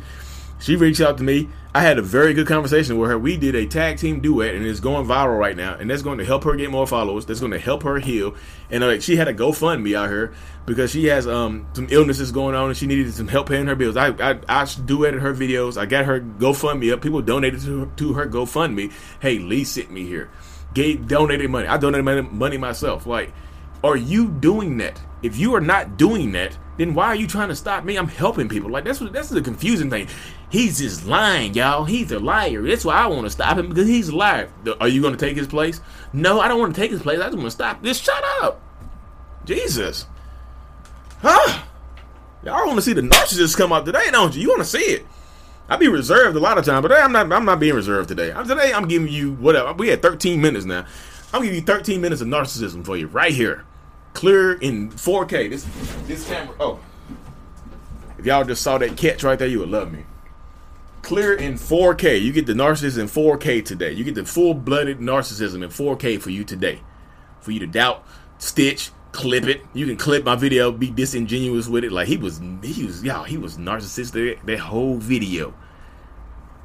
She 0.62 0.76
reached 0.76 1.00
out 1.00 1.18
to 1.20 1.24
me. 1.24 1.48
I 1.74 1.82
had 1.82 1.98
a 1.98 2.02
very 2.02 2.34
good 2.34 2.48
conversation 2.48 2.98
with 2.98 3.10
her. 3.10 3.18
We 3.18 3.38
did 3.38 3.56
a 3.56 3.66
tag 3.66 3.98
team 3.98 4.20
duet, 4.20 4.56
and 4.56 4.66
it's 4.66 4.82
going 4.82 5.08
viral 5.08 5.40
right 5.40 5.56
now. 5.56 5.76
And 5.76 5.90
that's 5.90 6.02
going 6.02 6.18
to 6.18 6.26
help 6.26 6.44
her 6.44 6.56
get 6.56 6.70
more 6.70 6.86
followers. 6.86 7.26
That's 7.26 7.40
going 7.40 7.54
to 7.54 7.60
help 7.60 7.84
her 7.84 7.98
heal. 8.00 8.36
And 8.70 8.84
uh, 8.84 9.00
she 9.00 9.16
had 9.16 9.30
a 9.30 9.34
GoFundMe 9.34 9.96
out 9.96 10.10
here 10.10 10.34
because 10.66 10.92
she 10.92 11.06
has 11.06 11.28
um, 11.28 11.66
some 11.74 11.88
illnesses 11.90 12.34
going 12.34 12.56
on, 12.56 12.68
and 12.68 12.78
she 12.78 12.88
needed 12.88 13.14
some 13.14 13.30
help 13.30 13.48
paying 13.48 13.68
her 13.68 13.76
bills. 13.76 13.96
I 13.96 14.08
I, 14.08 14.32
I 14.50 14.64
duetted 14.64 15.22
her 15.22 15.34
videos. 15.34 15.78
I 15.78 15.86
got 15.86 16.04
her 16.04 16.20
GoFundMe 16.20 16.92
up. 16.92 17.02
People 17.02 17.22
donated 17.22 17.62
to 17.62 17.80
her, 17.80 17.86
to 17.96 18.14
her 18.14 18.28
GoFundMe. 18.28 18.92
Hey, 19.22 19.40
Lee 19.40 19.64
sent 19.64 19.92
me 19.92 20.06
here. 20.06 20.30
Gave 20.74 21.08
donated 21.08 21.50
money. 21.50 21.68
I 21.68 21.78
donated 21.78 22.04
money, 22.04 22.22
money 22.22 22.58
myself. 22.58 23.08
Like 23.08 23.32
are 23.84 23.98
you 23.98 24.30
doing 24.30 24.78
that? 24.78 25.02
If 25.22 25.38
you 25.38 25.54
are 25.56 25.62
not 25.62 25.98
doing 25.98 26.32
that, 26.34 26.58
then 26.78 26.94
why 26.94 27.08
are 27.08 27.16
you 27.16 27.28
trying 27.28 27.50
to 27.50 27.56
stop 27.56 27.84
me? 27.84 27.98
I'm 27.98 28.08
helping 28.08 28.48
people. 28.48 28.70
Like 28.70 28.86
that's 28.86 29.02
what 29.02 29.12
that's 29.12 29.30
the 29.30 29.42
confusing 29.42 29.90
thing. 29.90 30.08
He's 30.50 30.80
just 30.80 31.06
lying, 31.06 31.54
y'all. 31.54 31.84
He's 31.84 32.12
a 32.12 32.20
liar. 32.20 32.62
That's 32.62 32.86
why 32.86 32.96
I 32.96 33.08
want 33.08 33.26
to 33.26 33.30
stop 33.30 33.58
him 33.58 33.70
because 33.70 33.88
he's 33.88 34.10
a 34.10 34.16
liar. 34.16 34.50
Are 34.80 34.88
you 34.88 35.02
going 35.02 35.16
to 35.16 35.20
take 35.20 35.36
his 35.36 35.48
place? 35.48 35.82
No, 36.14 36.40
I 36.40 36.48
don't 36.48 36.60
want 36.60 36.74
to 36.74 36.80
take 36.80 36.92
his 36.92 37.02
place. 37.02 37.20
I 37.20 37.26
just 37.26 37.36
want 37.36 37.48
to 37.48 37.52
stop. 37.52 37.84
this. 37.84 38.00
shut 38.00 38.24
up. 38.42 38.62
Jesus. 39.46 40.06
Huh? 41.22 41.64
Y'all 42.44 42.66
want 42.66 42.78
to 42.78 42.82
see 42.82 42.94
the 42.94 43.02
narcissist 43.02 43.58
come 43.58 43.74
out 43.74 43.86
today, 43.86 44.10
don't 44.12 44.34
you? 44.34 44.42
You 44.42 44.50
want 44.50 44.62
to 44.62 44.66
see 44.66 44.78
it? 44.80 45.06
I 45.68 45.76
be 45.76 45.90
reserved 45.90 46.36
a 46.36 46.40
lot 46.40 46.58
of 46.58 46.66
time, 46.66 46.82
but 46.82 46.92
I'm 46.92 47.12
not. 47.12 47.32
I'm 47.32 47.46
not 47.46 47.60
being 47.60 47.76
reserved 47.76 48.08
today. 48.08 48.32
I'm, 48.32 48.48
today 48.48 48.74
I'm 48.74 48.88
giving 48.88 49.10
you 49.10 49.34
whatever. 49.34 49.74
We 49.74 49.90
had 49.90 50.02
13 50.02 50.42
minutes 50.42 50.66
now. 50.66 50.86
I'm 51.34 51.44
giving 51.44 51.60
you 51.60 51.62
13 51.62 52.02
minutes 52.02 52.22
of 52.22 52.28
narcissism 52.28 52.84
for 52.84 52.98
you 52.98 53.08
right 53.08 53.34
here 53.34 53.66
clear 54.14 54.54
in 54.54 54.90
4K. 54.92 55.50
This 55.50 55.68
this 56.08 56.28
camera. 56.28 56.56
Oh, 56.60 56.80
if 58.18 58.26
y'all 58.26 58.44
just 58.44 58.62
saw 58.62 58.78
that 58.78 58.98
catch 58.98 59.24
right 59.24 59.40
there, 59.40 59.48
you 59.48 59.60
would 59.60 59.70
love 59.70 59.92
me. 59.92 60.04
Clear 61.02 61.34
in 61.34 61.54
4K. 61.54 62.22
You 62.22 62.34
get 62.34 62.46
the 62.46 62.54
narcissism 62.54 63.00
in 63.00 63.08
4K 63.08 63.64
today. 63.64 63.94
You 63.94 64.04
get 64.04 64.16
the 64.16 64.26
full-blooded 64.26 65.00
narcissism 65.00 65.64
in 65.64 65.70
4K 65.70 66.22
for 66.22 66.30
you 66.30 66.44
today. 66.44 66.82
For 67.40 67.52
you 67.52 67.60
to 67.62 67.68
doubt, 67.68 68.06
stitch, 68.38 68.92
clip 69.14 69.46
it. 69.46 69.62
You 69.74 69.86
can 69.86 69.96
clip 69.96 70.26
my 70.26 70.36
video, 70.36 70.72
be 70.72 70.92
disingenuous 70.92 71.70
with 71.70 71.86
it. 71.86 71.94
Like 71.94 72.10
he 72.10 72.18
was, 72.18 72.42
he 72.62 72.86
was, 72.86 73.02
y'all, 73.02 73.24
he 73.24 73.38
was 73.38 73.58
narcissistic 73.58 74.46
that 74.46 74.60
whole 74.60 74.98
video. 74.98 75.54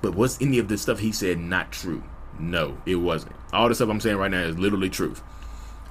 But 0.03 0.17
was 0.17 0.41
any 0.43 0.59
of 0.59 0.67
the 0.67 0.77
stuff 0.77 0.99
he 0.99 1.13
said 1.13 1.39
not 1.39 1.71
true? 1.71 2.03
No, 2.39 2.77
it 2.85 2.97
wasn't. 2.97 3.37
All 3.53 3.69
the 3.69 3.75
stuff 3.77 3.89
I'm 3.89 4.01
saying 4.01 4.17
right 4.17 4.31
now 4.31 4.43
is 4.43 4.59
literally 4.59 4.91
truth. 4.91 5.23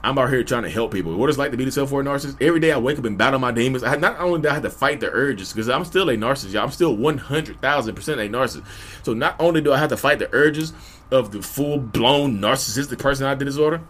I'm 0.03 0.17
out 0.17 0.29
here 0.29 0.43
trying 0.43 0.63
to 0.63 0.69
help 0.69 0.91
people. 0.91 1.15
What 1.15 1.29
it's 1.29 1.37
like 1.37 1.51
to 1.51 1.57
be 1.57 1.63
the 1.63 1.71
self-aware 1.71 2.03
narcissist? 2.03 2.41
Every 2.41 2.59
day 2.59 2.73
I 2.73 2.77
wake 2.77 2.99
up 2.99 3.05
and 3.05 3.17
battle 3.17 3.39
my 3.39 3.51
demons. 3.51 3.83
I 3.83 3.95
not 3.95 4.19
only 4.19 4.41
do 4.41 4.49
I 4.49 4.53
have 4.53 4.63
to 4.63 4.69
fight 4.69 4.99
the 4.99 5.09
urges 5.09 5.53
because 5.53 5.69
I'm 5.69 5.85
still 5.85 6.09
a 6.09 6.17
narcissist. 6.17 6.51
Y'all. 6.51 6.63
I'm 6.63 6.71
still 6.71 6.95
100,000 6.95 7.95
percent 7.95 8.19
a 8.19 8.23
narcissist. 8.23 8.65
So 9.03 9.13
not 9.13 9.37
only 9.39 9.61
do 9.61 9.71
I 9.71 9.77
have 9.77 9.89
to 9.89 9.97
fight 9.97 10.19
the 10.19 10.29
urges 10.33 10.73
of 11.09 11.31
the 11.31 11.41
full-blown 11.41 12.39
narcissistic 12.39 12.99
personality 12.99 13.45
disorder, 13.45 13.81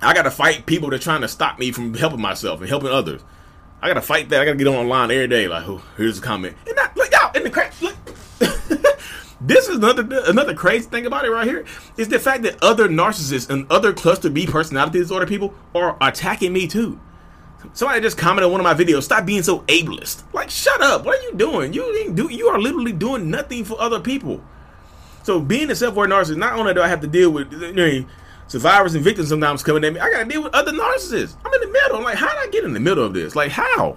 I 0.00 0.14
got 0.14 0.22
to 0.22 0.30
fight 0.30 0.64
people 0.64 0.88
that 0.90 0.96
are 0.96 1.02
trying 1.02 1.20
to 1.20 1.28
stop 1.28 1.58
me 1.58 1.70
from 1.70 1.92
helping 1.94 2.20
myself 2.20 2.60
and 2.60 2.68
helping 2.68 2.88
others. 2.88 3.22
I 3.82 3.88
got 3.88 3.94
to 3.94 4.00
fight 4.00 4.30
that. 4.30 4.40
I 4.40 4.44
got 4.46 4.52
to 4.52 4.58
get 4.58 4.68
online 4.68 5.10
every 5.10 5.28
day. 5.28 5.48
Like, 5.48 5.68
oh, 5.68 5.82
here's 5.98 6.18
a 6.18 6.22
comment. 6.22 6.56
And 6.66 6.76
not 6.76 6.96
look 6.96 7.12
out 7.12 7.36
in 7.36 7.42
the 7.42 7.50
crack. 7.50 7.74
Look. 7.82 7.96
This 9.44 9.68
is 9.68 9.76
another 9.76 10.06
another 10.26 10.54
crazy 10.54 10.88
thing 10.88 11.04
about 11.04 11.24
it 11.24 11.30
right 11.30 11.46
here 11.46 11.64
is 11.96 12.08
the 12.08 12.20
fact 12.20 12.44
that 12.44 12.62
other 12.62 12.88
narcissists 12.88 13.50
and 13.50 13.70
other 13.72 13.92
cluster 13.92 14.30
B 14.30 14.46
personality 14.46 15.00
disorder 15.00 15.26
people 15.26 15.52
are 15.74 15.96
attacking 16.00 16.52
me 16.52 16.68
too. 16.68 17.00
Somebody 17.72 18.00
just 18.00 18.16
commented 18.16 18.46
on 18.46 18.52
one 18.52 18.60
of 18.60 18.64
my 18.64 18.74
videos, 18.74 19.02
stop 19.02 19.26
being 19.26 19.42
so 19.42 19.60
ableist. 19.60 20.22
Like, 20.32 20.50
shut 20.50 20.80
up. 20.80 21.04
What 21.04 21.18
are 21.18 21.22
you 21.22 21.34
doing? 21.34 21.72
You 21.72 21.82
didn't 21.92 22.14
do 22.14 22.28
you 22.28 22.48
are 22.48 22.60
literally 22.60 22.92
doing 22.92 23.30
nothing 23.30 23.64
for 23.64 23.80
other 23.80 23.98
people. 23.98 24.42
So 25.24 25.40
being 25.40 25.70
a 25.70 25.74
self-aware 25.74 26.08
narcissist, 26.08 26.36
not 26.36 26.54
only 26.54 26.74
do 26.74 26.82
I 26.82 26.88
have 26.88 27.00
to 27.00 27.08
deal 27.08 27.30
with 27.30 27.52
you 27.52 27.72
know, 27.72 28.04
survivors 28.46 28.94
and 28.94 29.02
victims 29.02 29.28
sometimes 29.28 29.64
coming 29.64 29.84
at 29.84 29.92
me, 29.92 29.98
I 29.98 30.10
gotta 30.10 30.28
deal 30.28 30.44
with 30.44 30.54
other 30.54 30.72
narcissists. 30.72 31.36
I'm 31.44 31.52
in 31.54 31.60
the 31.60 31.68
middle. 31.68 31.96
I'm 31.96 32.04
like, 32.04 32.16
how 32.16 32.28
did 32.28 32.48
I 32.48 32.50
get 32.52 32.64
in 32.64 32.74
the 32.74 32.80
middle 32.80 33.04
of 33.04 33.12
this? 33.12 33.34
Like 33.34 33.50
how? 33.50 33.96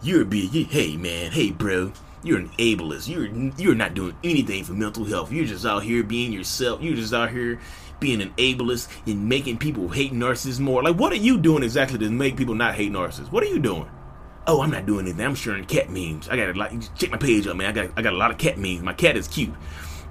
You're 0.00 0.24
be 0.24 0.46
hey 0.46 0.96
man, 0.96 1.32
hey 1.32 1.50
bro 1.50 1.92
You're 2.22 2.38
an 2.38 2.50
ableist. 2.58 3.08
You're 3.08 3.26
you're 3.58 3.74
not 3.74 3.94
doing 3.94 4.16
anything 4.24 4.64
for 4.64 4.72
mental 4.72 5.04
health. 5.04 5.30
You're 5.30 5.46
just 5.46 5.66
out 5.66 5.82
here 5.82 6.02
being 6.02 6.32
yourself. 6.32 6.82
You're 6.82 6.96
just 6.96 7.14
out 7.14 7.30
here 7.30 7.60
being 8.00 8.20
an 8.20 8.32
ableist 8.36 8.88
and 9.06 9.28
making 9.28 9.58
people 9.58 9.88
hate 9.88 10.12
narcissists 10.12 10.60
more. 10.60 10.82
Like, 10.82 10.96
what 10.96 11.12
are 11.12 11.16
you 11.16 11.38
doing 11.38 11.62
exactly 11.62 11.98
to 11.98 12.10
make 12.10 12.36
people 12.36 12.54
not 12.54 12.74
hate 12.74 12.92
narcissists? 12.92 13.30
What 13.30 13.42
are 13.42 13.48
you 13.48 13.58
doing? 13.58 13.88
Oh, 14.46 14.60
I'm 14.60 14.70
not 14.70 14.86
doing 14.86 15.06
anything. 15.06 15.24
I'm 15.24 15.34
sharing 15.34 15.64
cat 15.64 15.90
memes. 15.90 16.28
I 16.28 16.36
gotta 16.36 16.52
like 16.52 16.72
check 16.94 17.10
my 17.10 17.18
page 17.18 17.46
up, 17.46 17.56
man. 17.56 17.68
I 17.68 17.72
got 17.72 17.90
I 17.96 18.02
got 18.02 18.12
a 18.12 18.16
lot 18.16 18.30
of 18.30 18.38
cat 18.38 18.58
memes. 18.58 18.82
My 18.82 18.92
cat 18.92 19.16
is 19.16 19.28
cute, 19.28 19.54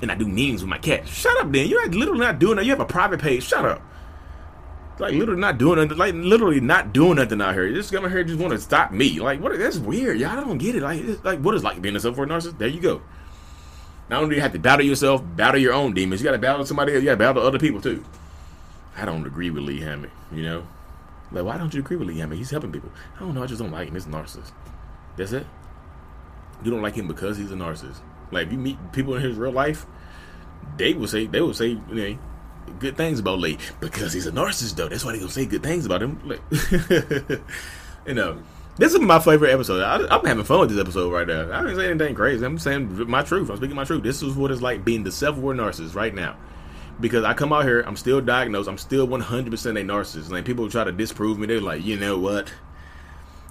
and 0.02 0.12
I 0.12 0.16
do 0.16 0.28
memes 0.28 0.62
with 0.62 0.70
my 0.70 0.78
cat. 0.78 1.08
Shut 1.08 1.38
up, 1.40 1.52
then. 1.52 1.68
You're 1.68 1.88
literally 1.90 2.20
not 2.20 2.40
doing 2.40 2.58
that. 2.58 2.66
You 2.66 2.72
have 2.72 2.82
a 2.82 2.86
private 2.86 3.22
page. 3.22 3.44
Shut 3.44 3.66
up. 3.66 3.82
Like 4.98 5.14
literally 5.14 5.42
not 5.42 5.58
doing. 5.58 5.88
Like 5.90 6.14
literally 6.16 6.62
not 6.62 6.94
doing 6.94 7.18
nothing 7.18 7.42
out 7.42 7.54
here. 7.54 7.72
Just 7.74 7.92
come 7.92 8.10
here, 8.10 8.24
just 8.24 8.40
want 8.40 8.54
to 8.54 8.60
stop 8.60 8.92
me. 8.92 9.20
Like 9.20 9.42
what? 9.42 9.58
That's 9.58 9.78
weird. 9.78 10.20
Y'all 10.20 10.36
don't 10.36 10.58
get 10.58 10.75
it. 10.75 10.84
Like 10.84 11.24
like 11.24 11.40
what 11.40 11.56
is 11.56 11.64
like 11.64 11.82
being 11.82 11.96
a 11.96 12.00
self 12.00 12.16
for 12.16 12.25
narcissist? 12.25 12.58
There 12.58 12.68
you 12.68 12.80
go. 12.80 13.02
Not 14.10 14.22
only 14.22 14.32
do 14.32 14.36
you 14.36 14.42
have 14.42 14.54
to 14.54 14.60
battle 14.60 14.86
yourself, 14.86 15.24
battle 15.36 15.60
your 15.60 15.74
own 15.74 15.94
demons. 15.94 16.22
You 16.22 16.25
got 16.25 16.34
to 16.34 16.38
battle 16.38 16.66
somebody 16.66 16.94
else. 16.94 17.02
You 17.02 17.08
got 17.08 17.14
to 17.14 17.18
battle 17.18 17.44
other 17.44 17.58
people 17.58 17.82
too. 17.82 18.06
I 18.96 19.04
don't 19.04 19.25
agree 19.25 19.50
with 19.50 19.64
Lee 19.64 19.82
Hammock. 19.82 20.12
You 20.32 20.44
know, 20.44 20.68
like 21.32 21.44
why 21.44 21.58
don't 21.58 21.74
you 21.74 21.82
agree 21.82 21.98
with 21.98 22.08
Lee 22.08 22.20
Hammock? 22.20 22.38
He's 22.38 22.52
helping 22.52 22.72
people. 22.72 22.92
I 23.16 23.20
don't 23.20 23.34
know. 23.34 23.44
I 23.44 23.48
just 23.48 23.62
don't 23.62 23.72
like 23.72 23.88
him. 23.88 23.96
He's 23.96 24.06
a 24.06 24.10
narcissist. 24.10 24.52
That's 25.18 25.32
it. 25.32 25.46
You 26.64 26.72
don't 26.72 26.82
like 26.82 26.96
him 26.96 27.08
because 27.08 27.38
he's 27.38 27.52
a 27.52 27.56
narcissist. 27.56 27.98
Like 28.32 28.48
if 28.48 28.54
you 28.54 28.60
meet 28.60 28.78
people 28.92 29.16
in 29.16 29.22
his 29.22 29.36
real 29.36 29.52
life, 29.52 29.86
they 30.78 30.94
will 30.94 31.08
say 31.08 31.25
they 31.25 31.42
will 31.42 31.54
say 31.54 31.80
you 31.90 31.96
know, 31.96 32.18
good 32.79 32.98
things 32.98 33.19
about 33.19 33.39
Lee 33.39 33.57
because 33.79 34.13
he's 34.13 34.27
a 34.27 34.31
narcissist. 34.31 34.75
Though 34.75 34.88
that's 34.88 35.05
why 35.05 35.13
they 35.13 35.19
gonna 35.19 35.31
say 35.31 35.45
good 35.45 35.63
things 35.63 35.86
about 35.86 36.01
him. 36.01 36.19
Like, 36.25 36.41
you 38.05 38.13
know. 38.13 38.41
This 38.77 38.93
is 38.93 39.00
my 39.00 39.19
favorite 39.19 39.51
episode. 39.51 39.81
I, 39.81 40.15
am 40.15 40.25
having 40.25 40.43
fun 40.43 40.60
with 40.60 40.69
this 40.69 40.79
episode 40.81 41.10
right 41.10 41.25
now. 41.25 41.50
I 41.50 41.62
didn't 41.62 41.77
say 41.77 41.89
anything 41.89 42.13
crazy. 42.13 42.45
I'm 42.45 42.60
saying 42.60 43.10
my 43.10 43.22
truth. 43.22 43.50
I'm 43.50 43.55
speaking 43.55 43.74
my 43.75 43.86
truth. 43.86 44.03
This 44.03 44.22
is 44.22 44.36
what 44.36 44.51
it's 44.51 44.62
like 44.62 44.84
being 44.84 45.01
the 45.01 45.13
self-aware 45.13 45.55
narcissist 45.55 45.95
right 45.95 46.13
now. 46.13 46.36
Because 47.00 47.24
I 47.24 47.34
come 47.34 47.53
out 47.53 47.63
here, 47.63 47.84
I'm 47.88 47.95
still 47.95 48.19
diagnosed. 48.19 48.67
I'm 48.67 48.77
still 48.77 49.07
100% 49.07 49.22
a 49.22 49.84
narcissist. 49.84 50.29
Like 50.29 50.43
people 50.43 50.69
try 50.69 50.84
to 50.84 50.91
disprove 50.91 51.39
me. 51.39 51.48
They're 51.48 51.62
like, 51.62 51.86
you 51.86 51.98
know 51.98 52.17
what? 52.17 52.51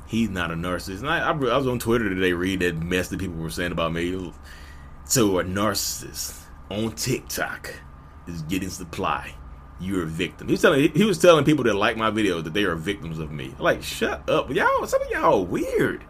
He's 0.06 0.28
not 0.28 0.50
a 0.50 0.54
narcissist. 0.54 0.98
And 0.98 1.08
I, 1.08 1.20
I, 1.20 1.30
I 1.30 1.56
was 1.56 1.66
on 1.66 1.78
Twitter 1.78 2.10
today 2.10 2.34
reading 2.34 2.58
that 2.58 2.84
mess 2.84 3.08
that 3.08 3.18
people 3.18 3.36
were 3.36 3.48
saying 3.48 3.72
about 3.72 3.94
me. 3.94 4.30
So 5.06 5.38
a 5.38 5.44
narcissist 5.44 6.38
on 6.70 6.92
TikTok 6.92 7.74
is 8.26 8.42
getting 8.42 8.70
supply 8.70 9.34
you're 9.80 10.04
a 10.04 10.06
victim. 10.06 10.48
He 10.48 10.52
was 10.52 10.62
telling 10.62 10.92
he 10.92 11.04
was 11.04 11.18
telling 11.18 11.44
people 11.44 11.64
that 11.64 11.74
like 11.74 11.96
my 11.96 12.10
videos 12.10 12.44
that 12.44 12.54
they 12.54 12.64
are 12.64 12.76
victims 12.76 13.18
of 13.18 13.30
me. 13.30 13.54
Like, 13.58 13.82
shut 13.82 14.28
up, 14.28 14.50
y'all. 14.50 14.86
Some 14.86 15.02
of 15.02 15.10
y'all 15.10 15.44
weird. 15.44 16.04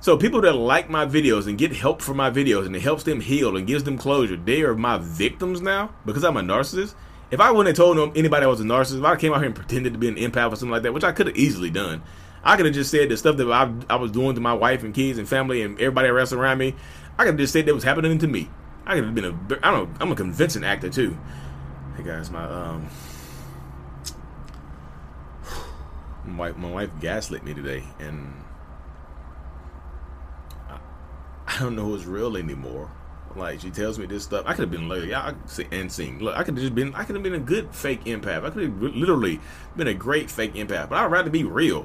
So 0.00 0.16
people 0.16 0.40
that 0.42 0.54
like 0.54 0.88
my 0.88 1.06
videos 1.06 1.48
and 1.48 1.58
get 1.58 1.74
help 1.74 2.00
from 2.00 2.16
my 2.16 2.30
videos 2.30 2.66
and 2.66 2.76
it 2.76 2.82
helps 2.82 3.02
them 3.02 3.20
heal 3.20 3.56
and 3.56 3.66
gives 3.66 3.82
them 3.82 3.98
closure, 3.98 4.36
they 4.36 4.62
are 4.62 4.76
my 4.76 4.98
victims 4.98 5.60
now 5.60 5.92
because 6.06 6.22
I'm 6.22 6.36
a 6.36 6.40
narcissist. 6.40 6.94
If 7.30 7.40
I 7.40 7.50
wouldn't 7.50 7.76
have 7.76 7.84
told 7.84 7.98
them 7.98 8.12
anybody 8.14 8.44
I 8.44 8.48
was 8.48 8.60
a 8.60 8.64
narcissist, 8.64 9.00
if 9.00 9.04
I 9.04 9.16
came 9.16 9.32
out 9.32 9.38
here 9.38 9.46
and 9.46 9.54
pretended 9.54 9.92
to 9.92 9.98
be 9.98 10.08
an 10.08 10.14
empath 10.14 10.52
or 10.52 10.56
something 10.56 10.70
like 10.70 10.82
that, 10.82 10.94
which 10.94 11.04
I 11.04 11.12
could 11.12 11.26
have 11.26 11.36
easily 11.36 11.68
done, 11.68 12.02
I 12.44 12.56
could 12.56 12.66
have 12.66 12.74
just 12.74 12.92
said 12.92 13.08
the 13.08 13.16
stuff 13.16 13.36
that 13.38 13.50
I, 13.50 13.72
I 13.90 13.96
was 13.96 14.12
doing 14.12 14.36
to 14.36 14.40
my 14.40 14.54
wife 14.54 14.84
and 14.84 14.94
kids 14.94 15.18
and 15.18 15.28
family 15.28 15.62
and 15.62 15.74
everybody 15.80 16.08
else 16.08 16.32
around 16.32 16.58
me. 16.58 16.76
I 17.18 17.24
could 17.24 17.32
have 17.32 17.36
just 17.38 17.52
said 17.52 17.66
that 17.66 17.74
was 17.74 17.84
happening 17.84 18.18
to 18.18 18.28
me. 18.28 18.48
I 18.88 18.94
could 18.94 19.04
have 19.04 19.14
been 19.14 19.26
a. 19.26 19.58
I 19.62 19.70
don't. 19.70 19.94
I'm 20.00 20.10
a 20.10 20.16
convincing 20.16 20.64
actor 20.64 20.88
too. 20.88 21.16
Hey 21.94 22.02
guys, 22.02 22.30
my 22.30 22.42
um, 22.44 22.88
my 26.24 26.48
wife, 26.48 26.56
my 26.56 26.70
wife 26.70 26.90
gaslit 26.98 27.44
me 27.44 27.52
today, 27.52 27.84
and 27.98 28.32
I, 30.70 30.78
I 31.46 31.58
don't 31.58 31.76
know 31.76 31.84
who's 31.84 32.06
real 32.06 32.34
anymore. 32.38 32.90
Like 33.36 33.60
she 33.60 33.68
tells 33.68 33.98
me 33.98 34.06
this 34.06 34.24
stuff. 34.24 34.44
I 34.46 34.54
could 34.54 34.62
have 34.62 34.70
been 34.70 34.88
like, 34.88 35.12
I 35.12 35.34
and 35.70 35.92
sing. 35.92 36.20
Look, 36.20 36.34
I 36.34 36.42
could 36.42 36.54
have 36.54 36.62
just 36.62 36.74
been. 36.74 36.94
I 36.94 37.04
could 37.04 37.14
have 37.14 37.22
been 37.22 37.34
a 37.34 37.38
good 37.38 37.74
fake 37.74 38.04
empath. 38.04 38.42
I 38.42 38.48
could 38.48 38.62
have 38.62 38.80
literally 38.80 39.38
been 39.76 39.88
a 39.88 39.94
great 39.94 40.30
fake 40.30 40.54
empath. 40.54 40.88
But 40.88 40.96
I'd 40.96 41.12
rather 41.12 41.28
be 41.28 41.44
real. 41.44 41.82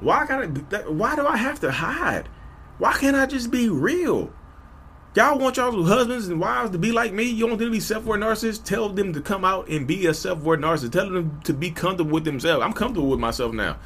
Why 0.00 0.24
gotta? 0.24 0.46
Why 0.90 1.14
do 1.14 1.26
I 1.26 1.36
have 1.36 1.60
to 1.60 1.70
hide? 1.70 2.30
Why 2.78 2.94
can't 2.94 3.16
I 3.16 3.26
just 3.26 3.50
be 3.50 3.68
real? 3.68 4.32
Y'all 5.14 5.38
want 5.38 5.58
y'all 5.58 5.84
husbands 5.84 6.28
and 6.28 6.40
wives 6.40 6.70
to 6.70 6.78
be 6.78 6.90
like 6.90 7.12
me? 7.12 7.24
You 7.24 7.46
want 7.46 7.58
them 7.58 7.68
to 7.68 7.72
be 7.72 7.80
self-aware 7.80 8.18
narcissists? 8.18 8.64
Tell 8.64 8.88
them 8.88 9.12
to 9.12 9.20
come 9.20 9.44
out 9.44 9.68
and 9.68 9.86
be 9.86 10.06
a 10.06 10.14
self-aware 10.14 10.56
narcissist. 10.56 10.92
Tell 10.92 11.10
them 11.10 11.38
to 11.44 11.52
be 11.52 11.70
comfortable 11.70 12.12
with 12.12 12.24
themselves. 12.24 12.64
I'm 12.64 12.72
comfortable 12.72 13.10
with 13.10 13.20
myself 13.20 13.52
now. 13.52 13.76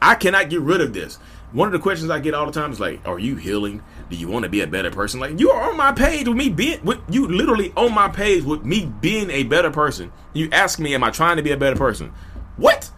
I 0.00 0.14
cannot 0.14 0.50
get 0.50 0.60
rid 0.60 0.80
of 0.80 0.92
this. 0.94 1.16
One 1.50 1.66
of 1.66 1.72
the 1.72 1.80
questions 1.80 2.08
I 2.08 2.20
get 2.20 2.34
all 2.34 2.46
the 2.46 2.52
time 2.52 2.70
is 2.70 2.78
like, 2.78 3.00
"Are 3.04 3.18
you 3.18 3.34
healing? 3.34 3.82
Do 4.10 4.16
you 4.16 4.28
want 4.28 4.44
to 4.44 4.48
be 4.48 4.60
a 4.60 4.66
better 4.66 4.90
person?" 4.90 5.18
Like 5.20 5.40
you 5.40 5.50
are 5.50 5.70
on 5.70 5.76
my 5.76 5.90
page 5.90 6.28
with 6.28 6.36
me 6.36 6.48
being, 6.48 6.84
with 6.84 7.00
you 7.10 7.26
literally 7.26 7.72
on 7.76 7.92
my 7.92 8.08
page 8.08 8.44
with 8.44 8.64
me 8.64 8.90
being 9.00 9.30
a 9.30 9.42
better 9.42 9.70
person. 9.70 10.12
You 10.32 10.48
ask 10.52 10.78
me, 10.78 10.94
"Am 10.94 11.02
I 11.02 11.10
trying 11.10 11.36
to 11.36 11.42
be 11.42 11.50
a 11.50 11.56
better 11.56 11.76
person?" 11.76 12.12
What? 12.56 12.90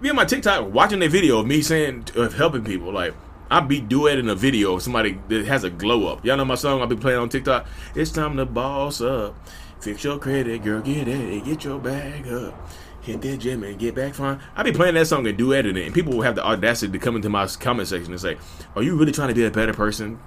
Be 0.00 0.10
on 0.10 0.16
my 0.16 0.24
TikTok 0.24 0.72
watching 0.72 1.02
a 1.02 1.08
video 1.08 1.40
of 1.40 1.46
me 1.46 1.62
saying 1.62 2.06
of 2.16 2.34
helping 2.34 2.64
people. 2.64 2.92
Like, 2.92 3.14
I 3.50 3.60
be 3.60 3.80
duetting 3.80 4.30
a 4.30 4.34
video 4.34 4.74
of 4.74 4.82
somebody 4.82 5.18
that 5.28 5.46
has 5.46 5.64
a 5.64 5.70
glow 5.70 6.06
up. 6.06 6.24
Y'all 6.24 6.36
know 6.36 6.44
my 6.44 6.54
song 6.54 6.82
I 6.82 6.86
be 6.86 6.96
playing 6.96 7.18
on 7.18 7.28
TikTok. 7.28 7.66
It's 7.94 8.10
time 8.10 8.36
to 8.36 8.46
boss 8.46 9.00
up. 9.00 9.36
Fix 9.80 10.02
your 10.02 10.18
credit, 10.18 10.62
girl. 10.64 10.80
Get 10.80 11.08
it. 11.08 11.44
Get 11.44 11.64
your 11.64 11.78
bag 11.78 12.26
up. 12.28 12.70
Hit 13.02 13.20
that 13.20 13.36
gym 13.36 13.62
and 13.62 13.78
get 13.78 13.94
back 13.94 14.14
fine. 14.14 14.40
I 14.56 14.62
be 14.62 14.72
playing 14.72 14.94
that 14.94 15.06
song 15.06 15.26
and 15.26 15.38
duetting 15.38 15.76
it, 15.76 15.84
and 15.84 15.94
people 15.94 16.14
will 16.14 16.22
have 16.22 16.36
the 16.36 16.44
audacity 16.44 16.90
to 16.92 16.98
come 16.98 17.16
into 17.16 17.28
my 17.28 17.46
comment 17.46 17.86
section 17.86 18.12
and 18.12 18.20
say, 18.20 18.38
"Are 18.74 18.82
you 18.82 18.96
really 18.96 19.12
trying 19.12 19.28
to 19.28 19.34
be 19.34 19.44
a 19.44 19.50
better 19.50 19.74
person, 19.74 20.18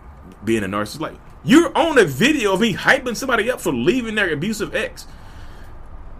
being 0.43 0.63
a 0.63 0.67
narcissist?" 0.67 0.99
Like 0.99 1.15
you're 1.43 1.75
on 1.75 1.97
a 1.97 2.05
video 2.05 2.53
of 2.53 2.61
me 2.61 2.75
hyping 2.75 3.15
somebody 3.15 3.49
up 3.49 3.59
for 3.59 3.73
leaving 3.73 4.13
their 4.13 4.31
abusive 4.31 4.75
ex, 4.75 5.07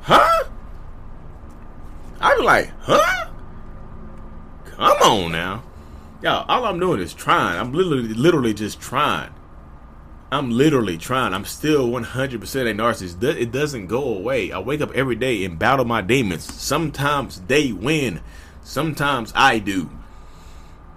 huh? 0.02 0.46
I 2.20 2.36
be 2.36 2.42
like, 2.42 2.72
huh? 2.80 3.30
Come 4.66 4.98
on 5.04 5.32
now. 5.32 5.64
Y'all, 6.22 6.46
all 6.50 6.66
I'm 6.66 6.80
doing 6.80 7.00
is 7.00 7.14
trying. 7.14 7.60
I'm 7.60 7.74
literally, 7.74 8.14
literally 8.14 8.54
just 8.54 8.82
trying. 8.82 9.32
I'm 10.32 10.52
literally 10.52 10.98
trying. 10.98 11.34
I'm 11.34 11.46
still 11.46 11.90
100% 11.90 12.34
a 12.34 12.74
narcissist. 12.74 13.24
It 13.24 13.52
doesn't 13.52 13.88
go 13.88 14.04
away. 14.04 14.52
I 14.52 14.60
wake 14.60 14.82
up 14.82 14.92
every 14.94 15.16
day 15.16 15.46
and 15.46 15.60
battle 15.60 15.86
my 15.86 16.02
demons. 16.02 16.44
Sometimes 16.44 17.42
they 17.42 17.72
win. 17.72 18.22
Sometimes 18.64 19.32
I 19.36 19.60
do. 19.60 19.90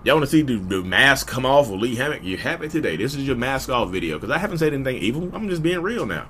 Y'all 0.02 0.16
want 0.16 0.24
to 0.24 0.30
see 0.30 0.42
the, 0.42 0.56
the, 0.56 0.82
mask 0.82 1.28
come 1.28 1.44
off 1.44 1.70
of 1.70 1.78
Lee 1.78 1.94
Hammock? 1.96 2.24
You 2.24 2.38
have 2.38 2.62
it 2.62 2.70
today. 2.70 2.96
This 2.96 3.14
is 3.14 3.26
your 3.26 3.36
mask 3.36 3.68
off 3.68 3.90
video 3.90 4.18
because 4.18 4.30
I 4.30 4.38
haven't 4.38 4.58
said 4.58 4.72
anything 4.72 4.96
evil. 4.96 5.30
I'm 5.34 5.48
just 5.50 5.62
being 5.62 5.82
real 5.82 6.06
now. 6.06 6.26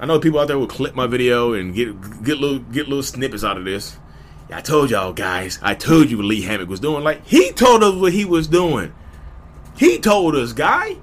I 0.00 0.06
know 0.06 0.18
people 0.18 0.40
out 0.40 0.48
there 0.48 0.58
will 0.58 0.66
clip 0.66 0.94
my 0.94 1.06
video 1.06 1.52
and 1.52 1.74
get 1.74 1.88
get 2.24 2.38
little 2.38 2.58
get 2.58 2.88
little 2.88 3.02
snippets 3.02 3.44
out 3.44 3.58
of 3.58 3.66
this. 3.66 3.98
I 4.52 4.60
told 4.60 4.90
y'all 4.90 5.12
guys, 5.12 5.58
I 5.62 5.74
told 5.74 6.10
you 6.10 6.16
what 6.18 6.26
Lee 6.26 6.42
Hammock 6.42 6.68
was 6.68 6.80
doing. 6.80 7.04
Like, 7.04 7.24
he 7.26 7.52
told 7.52 7.84
us 7.84 7.94
what 7.94 8.12
he 8.12 8.24
was 8.24 8.48
doing. 8.48 8.92
He 9.76 9.98
told 9.98 10.34
us, 10.34 10.52
guy. 10.52 10.96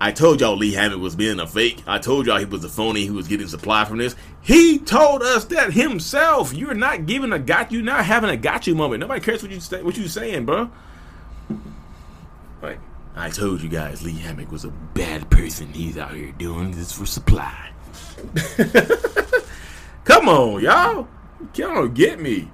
I 0.00 0.10
told 0.10 0.40
y'all 0.40 0.56
Lee 0.56 0.72
Hammock 0.72 1.00
was 1.00 1.14
being 1.14 1.38
a 1.38 1.46
fake. 1.46 1.82
I 1.86 1.98
told 1.98 2.26
y'all 2.26 2.38
he 2.38 2.44
was 2.44 2.64
a 2.64 2.68
phony 2.68 3.06
who 3.06 3.14
was 3.14 3.28
getting 3.28 3.46
supply 3.46 3.84
from 3.84 3.98
this. 3.98 4.16
He 4.40 4.80
told 4.80 5.22
us 5.22 5.44
that 5.44 5.72
himself. 5.72 6.52
You're 6.52 6.74
not 6.74 7.06
giving 7.06 7.32
a 7.32 7.38
got 7.38 7.70
you, 7.70 7.82
not 7.82 8.04
having 8.04 8.28
a 8.28 8.36
got 8.36 8.66
you 8.66 8.74
moment. 8.74 8.98
Nobody 8.98 9.20
cares 9.20 9.42
what 9.42 9.52
you 9.52 9.60
say, 9.60 9.80
what 9.82 9.96
you 9.96 10.08
saying, 10.08 10.44
bro. 10.44 10.70
Like, 12.60 12.80
I 13.14 13.30
told 13.30 13.62
you 13.62 13.68
guys 13.68 14.02
Lee 14.02 14.16
Hammock 14.16 14.50
was 14.50 14.64
a 14.64 14.70
bad 14.70 15.30
person. 15.30 15.68
He's 15.72 15.96
out 15.96 16.14
here 16.14 16.32
doing 16.32 16.72
this 16.72 16.90
for 16.90 17.06
supply. 17.06 17.70
Come 20.04 20.28
on, 20.28 20.62
y'all. 20.62 21.06
Y'all 21.54 21.74
don't 21.74 21.94
get 21.94 22.18
me. 22.18 22.50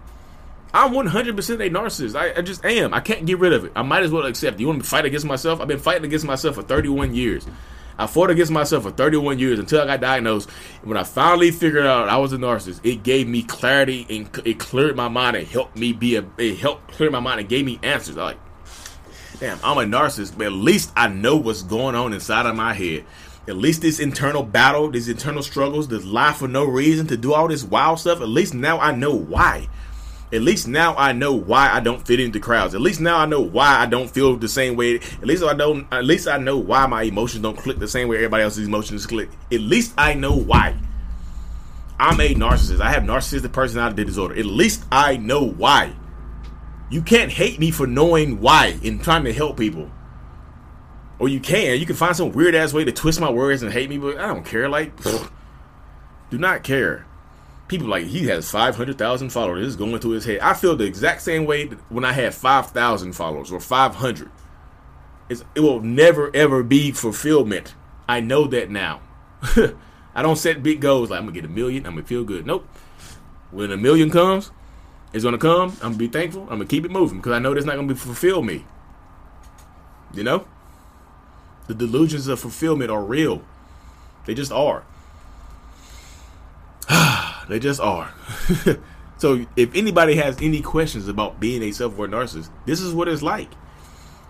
I'm 0.79 0.93
100% 0.93 1.29
a 1.29 1.71
narcissist. 1.71 2.15
I, 2.15 2.39
I, 2.39 2.41
just 2.41 2.65
am. 2.65 2.95
I 2.95 3.01
can't 3.01 3.27
get 3.27 3.41
rid 3.41 3.53
of 3.53 3.65
it. 3.65 3.73
I 3.75 3.83
might 3.83 4.05
as 4.05 4.13
well 4.13 4.25
accept. 4.27 4.61
You 4.61 4.73
to 4.73 4.85
fight 4.85 5.05
against 5.05 5.27
myself? 5.27 5.61
I've 5.61 5.67
been 5.67 5.81
fighting 5.81 6.05
against 6.05 6.25
myself 6.25 6.55
for 6.55 6.63
31 6.63 7.17
years. 7.17 7.49
I 7.99 8.07
fought 8.07 8.31
against 8.31 8.53
myself 8.53 8.85
for 8.85 8.93
31 8.93 9.41
years 9.41 9.59
until 9.59 9.81
I 9.81 9.87
got 9.87 10.01
diagnosed. 10.01 10.49
When 10.85 10.97
I 10.97 11.03
finally 11.03 11.51
figured 11.51 11.85
out 11.85 12.09
I 12.09 12.19
was 12.19 12.33
a 12.33 12.37
narcissist, 12.37 12.79
it 12.85 13.03
gave 13.03 13.27
me 13.27 13.43
clarity 13.43 14.07
and 14.09 14.31
it 14.47 14.61
cleared 14.61 14.95
my 14.95 15.09
mind 15.09 15.37
and 15.37 15.49
helped 15.49 15.77
me 15.77 15.93
be 15.93 16.15
a. 16.15 16.25
It 16.39 16.59
helped 16.59 16.93
clear 16.93 17.11
my 17.11 17.19
mind 17.19 17.41
and 17.41 17.49
gave 17.49 17.65
me 17.65 17.81
answers. 17.83 18.15
Like, 18.15 18.37
damn, 19.41 19.59
I'm 19.65 19.79
a 19.79 19.99
narcissist, 19.99 20.39
but 20.39 20.47
at 20.47 20.53
least 20.53 20.93
I 20.95 21.09
know 21.09 21.35
what's 21.35 21.63
going 21.63 21.97
on 21.97 22.13
inside 22.13 22.47
of 22.47 22.55
my 22.55 22.73
head. 22.73 23.05
At 23.49 23.57
least 23.57 23.83
this 23.83 23.99
internal 23.99 24.45
battle, 24.45 24.93
these 24.93 25.09
internal 25.09 25.43
struggles, 25.43 25.89
this 25.89 26.05
lie 26.05 26.35
for 26.35 26.47
no 26.47 26.65
reason 26.65 27.09
to 27.09 27.17
do 27.17 27.35
all 27.35 27.49
this 27.49 27.65
wild 27.65 27.99
stuff. 27.99 28.21
At 28.21 28.29
least 28.29 28.55
now 28.55 28.79
I 28.79 28.95
know 28.95 29.13
why. 29.13 29.69
At 30.31 30.43
least 30.43 30.69
now 30.69 30.95
I 30.97 31.13
know 31.13 31.33
why 31.33 31.71
I 31.73 31.81
don't 31.81 32.07
fit 32.07 32.21
into 32.21 32.39
crowds. 32.39 32.75
At 32.75 32.83
least 32.83 33.01
now 33.01 33.19
I 33.19 33.25
know 33.27 33.41
why 33.41 33.79
I 33.79 33.87
don't 33.87 34.11
feel 34.11 34.37
the 34.37 34.49
same 34.49 34.77
way. 34.77 34.97
At 34.97 35.25
least 35.25 35.43
I 35.43 35.55
don't. 35.55 35.87
At 35.91 36.05
least 36.05 36.29
I 36.29 36.37
know 36.37 36.59
why 36.59 36.87
my 36.87 37.03
emotions 37.03 37.43
don't 37.43 37.57
click 37.57 37.79
the 37.79 37.89
same 37.89 38.09
way 38.09 38.17
everybody 38.17 38.43
else's 38.43 38.69
emotions 38.69 39.07
click. 39.07 39.31
At 39.51 39.61
least 39.61 39.95
I 39.97 40.15
know 40.15 40.35
why. 40.37 40.77
I'm 41.99 42.21
a 42.21 42.35
narcissist. 42.35 42.81
I 42.81 42.91
have 42.91 43.05
narcissistic 43.05 43.53
personality 43.53 44.05
disorder. 44.05 44.39
At 44.39 44.45
least 44.45 44.85
I 44.93 45.17
know 45.17 45.45
why. 45.45 45.95
You 46.91 47.03
can't 47.03 47.33
hate 47.33 47.59
me 47.59 47.71
for 47.71 47.87
knowing 47.87 48.41
why 48.41 48.79
and 48.85 49.03
trying 49.03 49.25
to 49.25 49.33
help 49.33 49.57
people. 49.57 49.91
Or 51.19 51.29
you 51.29 51.41
can. 51.41 51.81
You 51.81 51.87
can 51.87 51.97
find 51.97 52.15
some 52.15 52.33
weird 52.33 52.55
ass 52.55 52.73
way 52.73 52.85
to 52.85 52.93
twist 52.93 53.21
my 53.21 53.31
words 53.31 53.63
and 53.63 53.73
hate 53.73 53.91
me, 53.91 53.99
but 53.99 54.19
I 54.19 54.29
don't 54.29 54.45
care. 54.45 54.69
Like, 54.69 54.93
do 56.31 56.39
not 56.39 56.63
care. 56.63 57.08
People 57.69 57.89
like 57.89 58.07
he 58.07 58.27
has 58.27 58.51
five 58.51 58.77
hundred 58.77 58.99
thousand 58.99 59.31
followers. 59.31 59.61
This 59.61 59.69
is 59.69 59.77
going 59.77 59.99
through 59.99 60.13
his 60.13 60.25
head. 60.25 60.41
I 60.41 60.55
feel 60.55 60.75
the 60.75 60.85
exact 60.85 61.23
same 61.23 61.45
way 61.45 61.67
when 61.91 62.05
I 62.05 62.13
had 62.13 62.35
five 62.35 62.71
thousand 62.71 63.13
followers 63.13 63.53
or 63.53 63.61
five 63.61 63.97
hundred. 63.97 64.31
It 65.29 65.61
will 65.61 65.81
never 65.81 66.35
ever 66.35 66.63
be 66.63 66.93
fulfillment. 66.93 67.75
I 68.09 68.21
know 68.21 68.47
that 68.47 68.71
now. 68.71 69.03
I 70.15 70.23
don't 70.23 70.37
set 70.37 70.63
big 70.63 70.81
goals 70.81 71.11
like 71.11 71.19
I'm 71.19 71.27
gonna 71.27 71.35
get 71.35 71.45
a 71.45 71.49
million. 71.53 71.87
I'm 71.87 71.95
gonna 71.95 72.07
feel 72.07 72.25
good. 72.25 72.47
Nope. 72.47 72.67
When 73.51 73.71
a 73.71 73.77
million 73.77 74.11
comes, 74.11 74.51
it's 75.13 75.25
gonna 75.25 75.39
come. 75.39 75.71
I'm 75.83 75.93
gonna 75.93 75.97
be 75.97 76.09
thankful. 76.09 76.43
I'm 76.45 76.59
gonna 76.59 76.67
keep 76.67 76.85
it 76.85 76.91
moving 76.91 77.19
because 77.19 77.33
I 77.33 77.39
know 77.39 77.53
that's 77.53 77.67
not 77.67 77.77
gonna 77.77 77.89
be 77.89 77.95
fulfill 77.95 78.43
me. 78.43 78.65
You 80.15 80.25
know, 80.25 80.47
the 81.67 81.75
delusions 81.75 82.29
of 82.29 82.41
fulfillment 82.41 82.91
are 82.91 83.03
real. 83.03 83.43
They 84.25 84.35
just 84.35 84.53
are. 84.53 84.85
They 87.49 87.59
just 87.59 87.81
are. 87.81 88.13
so 89.19 89.47
if 89.57 89.75
anybody 89.75 90.17
has 90.17 90.41
any 90.41 90.61
questions 90.61 91.09
about 91.09 91.41
being 91.41 91.63
a 91.63 91.73
self-aware 91.73 92.09
narcissist, 92.09 92.51
this 92.67 92.81
is 92.81 92.95
what 92.95 93.09
it's 93.09 93.23
like. 93.23 93.51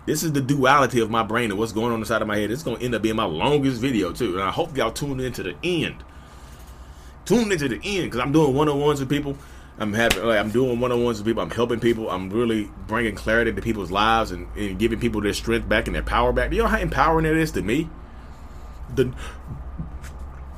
This 0.05 0.23
is 0.23 0.31
the 0.31 0.41
duality 0.41 1.01
of 1.01 1.11
my 1.11 1.23
brain 1.23 1.51
and 1.51 1.59
what's 1.59 1.71
going 1.73 1.91
on 1.91 1.99
inside 1.99 2.21
of 2.21 2.27
my 2.27 2.37
head. 2.37 2.49
It's 2.49 2.63
gonna 2.63 2.79
end 2.79 2.95
up 2.95 3.01
being 3.01 3.15
my 3.15 3.25
longest 3.25 3.79
video 3.81 4.11
too, 4.11 4.33
and 4.33 4.41
I 4.41 4.49
hope 4.49 4.75
y'all 4.75 4.91
tune 4.91 5.19
in 5.19 5.33
to 5.33 5.43
the 5.43 5.55
end. 5.61 6.03
Tune 7.25 7.51
into 7.51 7.67
the 7.67 7.79
end 7.83 8.05
because 8.05 8.19
I'm 8.19 8.31
doing 8.31 8.55
one-on-ones 8.55 9.01
with 9.01 9.09
people. 9.09 9.37
I'm 9.77 9.93
having 9.93 10.23
like 10.25 10.39
I'm 10.39 10.49
doing 10.49 10.79
one-on-ones 10.79 11.19
with 11.19 11.27
people. 11.27 11.43
I'm 11.43 11.51
helping 11.51 11.79
people. 11.79 12.09
I'm 12.09 12.29
really 12.29 12.71
bringing 12.87 13.13
clarity 13.13 13.53
to 13.53 13.61
people's 13.61 13.91
lives 13.91 14.31
and, 14.31 14.47
and 14.57 14.79
giving 14.79 14.99
people 14.99 15.21
their 15.21 15.33
strength 15.33 15.69
back 15.69 15.87
and 15.87 15.95
their 15.95 16.03
power 16.03 16.33
back. 16.33 16.51
You 16.51 16.63
know 16.63 16.67
how 16.67 16.79
empowering 16.79 17.25
it 17.25 17.37
is 17.37 17.51
to 17.51 17.61
me? 17.61 17.89
The 18.95 19.13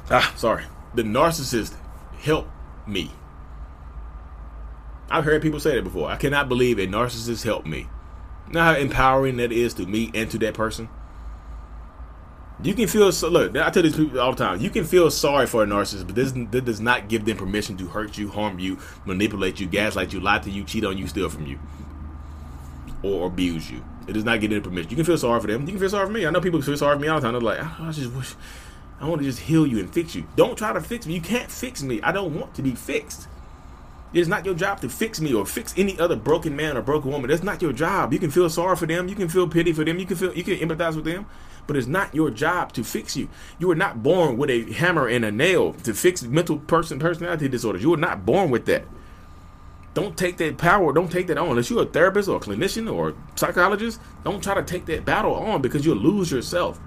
ah, 0.09 0.33
sorry, 0.37 0.63
the 0.95 1.03
narcissist 1.03 1.75
help 2.21 2.47
me. 2.87 3.11
I've 5.09 5.25
heard 5.25 5.41
people 5.41 5.59
say 5.59 5.75
that 5.75 5.83
before. 5.83 6.09
I 6.09 6.15
cannot 6.15 6.47
believe 6.47 6.79
a 6.79 6.87
narcissist 6.87 7.43
helped 7.43 7.67
me. 7.67 7.87
You 8.47 8.53
know 8.53 8.61
how 8.61 8.75
empowering 8.75 9.37
that 9.37 9.51
is 9.51 9.73
to 9.75 9.85
me 9.85 10.11
and 10.13 10.31
to 10.31 10.37
that 10.39 10.53
person? 10.53 10.89
You 12.63 12.75
can 12.75 12.87
feel 12.87 13.11
so. 13.11 13.27
Look, 13.27 13.57
I 13.57 13.69
tell 13.71 13.81
these 13.81 13.95
people 13.95 14.19
all 14.19 14.33
the 14.33 14.43
time. 14.43 14.61
You 14.61 14.69
can 14.69 14.83
feel 14.83 15.09
sorry 15.09 15.47
for 15.47 15.63
a 15.63 15.65
narcissist, 15.65 16.05
but 16.05 16.15
this, 16.15 16.31
this 16.31 16.61
does 16.61 16.79
not 16.79 17.09
give 17.09 17.25
them 17.25 17.37
permission 17.37 17.75
to 17.77 17.87
hurt 17.87 18.17
you, 18.17 18.29
harm 18.29 18.59
you, 18.59 18.77
manipulate 19.03 19.59
you, 19.59 19.67
gaslight 19.67 20.13
you, 20.13 20.19
lie 20.19 20.39
to 20.39 20.51
you, 20.51 20.63
cheat 20.63 20.85
on 20.85 20.97
you, 20.97 21.07
steal 21.07 21.27
from 21.29 21.47
you, 21.47 21.59
or 23.01 23.27
abuse 23.27 23.69
you. 23.71 23.83
It 24.07 24.13
does 24.13 24.23
not 24.23 24.41
give 24.41 24.51
them 24.51 24.61
permission. 24.61 24.91
You 24.91 24.95
can 24.95 25.05
feel 25.05 25.17
sorry 25.17 25.41
for 25.41 25.47
them. 25.47 25.61
You 25.61 25.69
can 25.69 25.79
feel 25.79 25.89
sorry 25.89 26.05
for 26.05 26.11
me. 26.11 26.25
I 26.25 26.29
know 26.29 26.41
people 26.41 26.61
feel 26.61 26.77
sorry 26.77 26.95
for 26.95 27.01
me 27.01 27.07
all 27.07 27.19
the 27.19 27.25
time. 27.25 27.33
They're 27.33 27.41
like, 27.41 27.59
oh, 27.61 27.77
I 27.79 27.91
just 27.91 28.11
wish 28.13 28.35
I 29.01 29.07
want 29.07 29.19
to 29.21 29.27
just 29.27 29.39
heal 29.39 29.65
you 29.65 29.79
and 29.79 29.91
fix 29.91 30.13
you. 30.13 30.25
Don't 30.35 30.55
try 30.55 30.71
to 30.71 30.79
fix 30.79 31.07
me. 31.07 31.15
You 31.15 31.21
can't 31.21 31.49
fix 31.49 31.81
me. 31.81 32.01
I 32.03 32.11
don't 32.11 32.39
want 32.39 32.53
to 32.55 32.61
be 32.61 32.75
fixed. 32.75 33.27
It's 34.13 34.27
not 34.27 34.45
your 34.45 34.53
job 34.53 34.81
to 34.81 34.89
fix 34.89 35.19
me 35.19 35.33
or 35.33 35.45
fix 35.45 35.73
any 35.77 35.97
other 35.97 36.15
broken 36.15 36.55
man 36.55 36.77
or 36.77 36.81
broken 36.81 37.11
woman. 37.11 37.29
That's 37.29 37.43
not 37.43 37.61
your 37.61 37.73
job. 37.73 38.13
You 38.13 38.19
can 38.19 38.29
feel 38.29 38.49
sorry 38.49 38.75
for 38.75 38.85
them. 38.85 39.07
You 39.07 39.15
can 39.15 39.29
feel 39.29 39.47
pity 39.47 39.73
for 39.73 39.83
them. 39.83 39.97
You 39.99 40.05
can 40.05 40.17
feel 40.17 40.33
you 40.35 40.43
can 40.43 40.57
empathize 40.57 40.95
with 40.95 41.05
them, 41.05 41.25
but 41.65 41.77
it's 41.77 41.87
not 41.87 42.13
your 42.13 42.29
job 42.29 42.73
to 42.73 42.83
fix 42.83 43.15
you. 43.15 43.29
You 43.57 43.69
were 43.69 43.75
not 43.75 44.03
born 44.03 44.37
with 44.37 44.49
a 44.49 44.71
hammer 44.73 45.07
and 45.07 45.23
a 45.23 45.31
nail 45.31 45.73
to 45.73 45.93
fix 45.93 46.21
mental 46.23 46.59
person 46.59 46.99
personality 46.99 47.47
disorders. 47.47 47.81
You 47.81 47.91
were 47.91 47.97
not 47.97 48.25
born 48.25 48.51
with 48.51 48.65
that. 48.65 48.83
Don't 49.93 50.17
take 50.17 50.37
that 50.37 50.57
power. 50.57 50.93
Don't 50.93 51.11
take 51.11 51.27
that 51.27 51.37
on. 51.37 51.49
Unless 51.49 51.69
you're 51.69 51.83
a 51.83 51.85
therapist 51.85 52.29
or 52.29 52.37
a 52.37 52.39
clinician 52.39 52.93
or 52.93 53.15
psychologist, 53.35 53.99
don't 54.23 54.43
try 54.43 54.53
to 54.53 54.63
take 54.63 54.85
that 54.85 55.05
battle 55.05 55.35
on 55.35 55.61
because 55.61 55.85
you'll 55.85 55.97
lose 55.97 56.31
yourself. 56.31 56.79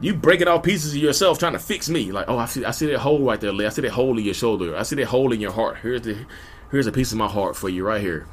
You 0.00 0.14
breaking 0.14 0.48
off 0.48 0.62
pieces 0.62 0.92
of 0.92 0.98
yourself 0.98 1.38
trying 1.38 1.52
to 1.52 1.58
fix 1.58 1.88
me. 1.88 2.12
Like, 2.12 2.26
oh, 2.28 2.38
I 2.38 2.46
see, 2.46 2.64
I 2.64 2.72
see 2.72 2.86
that 2.86 2.98
hole 2.98 3.20
right 3.20 3.40
there, 3.40 3.52
Lee. 3.52 3.66
I 3.66 3.70
see 3.70 3.82
that 3.82 3.92
hole 3.92 4.18
in 4.18 4.24
your 4.24 4.34
shoulder. 4.34 4.76
I 4.76 4.82
see 4.82 4.96
that 4.96 5.06
hole 5.06 5.32
in 5.32 5.40
your 5.40 5.52
heart. 5.52 5.78
Here's 5.82 6.02
the, 6.02 6.26
here's 6.70 6.86
a 6.86 6.92
piece 6.92 7.12
of 7.12 7.18
my 7.18 7.28
heart 7.28 7.56
for 7.56 7.68
you 7.68 7.86
right 7.86 8.00
here. 8.00 8.26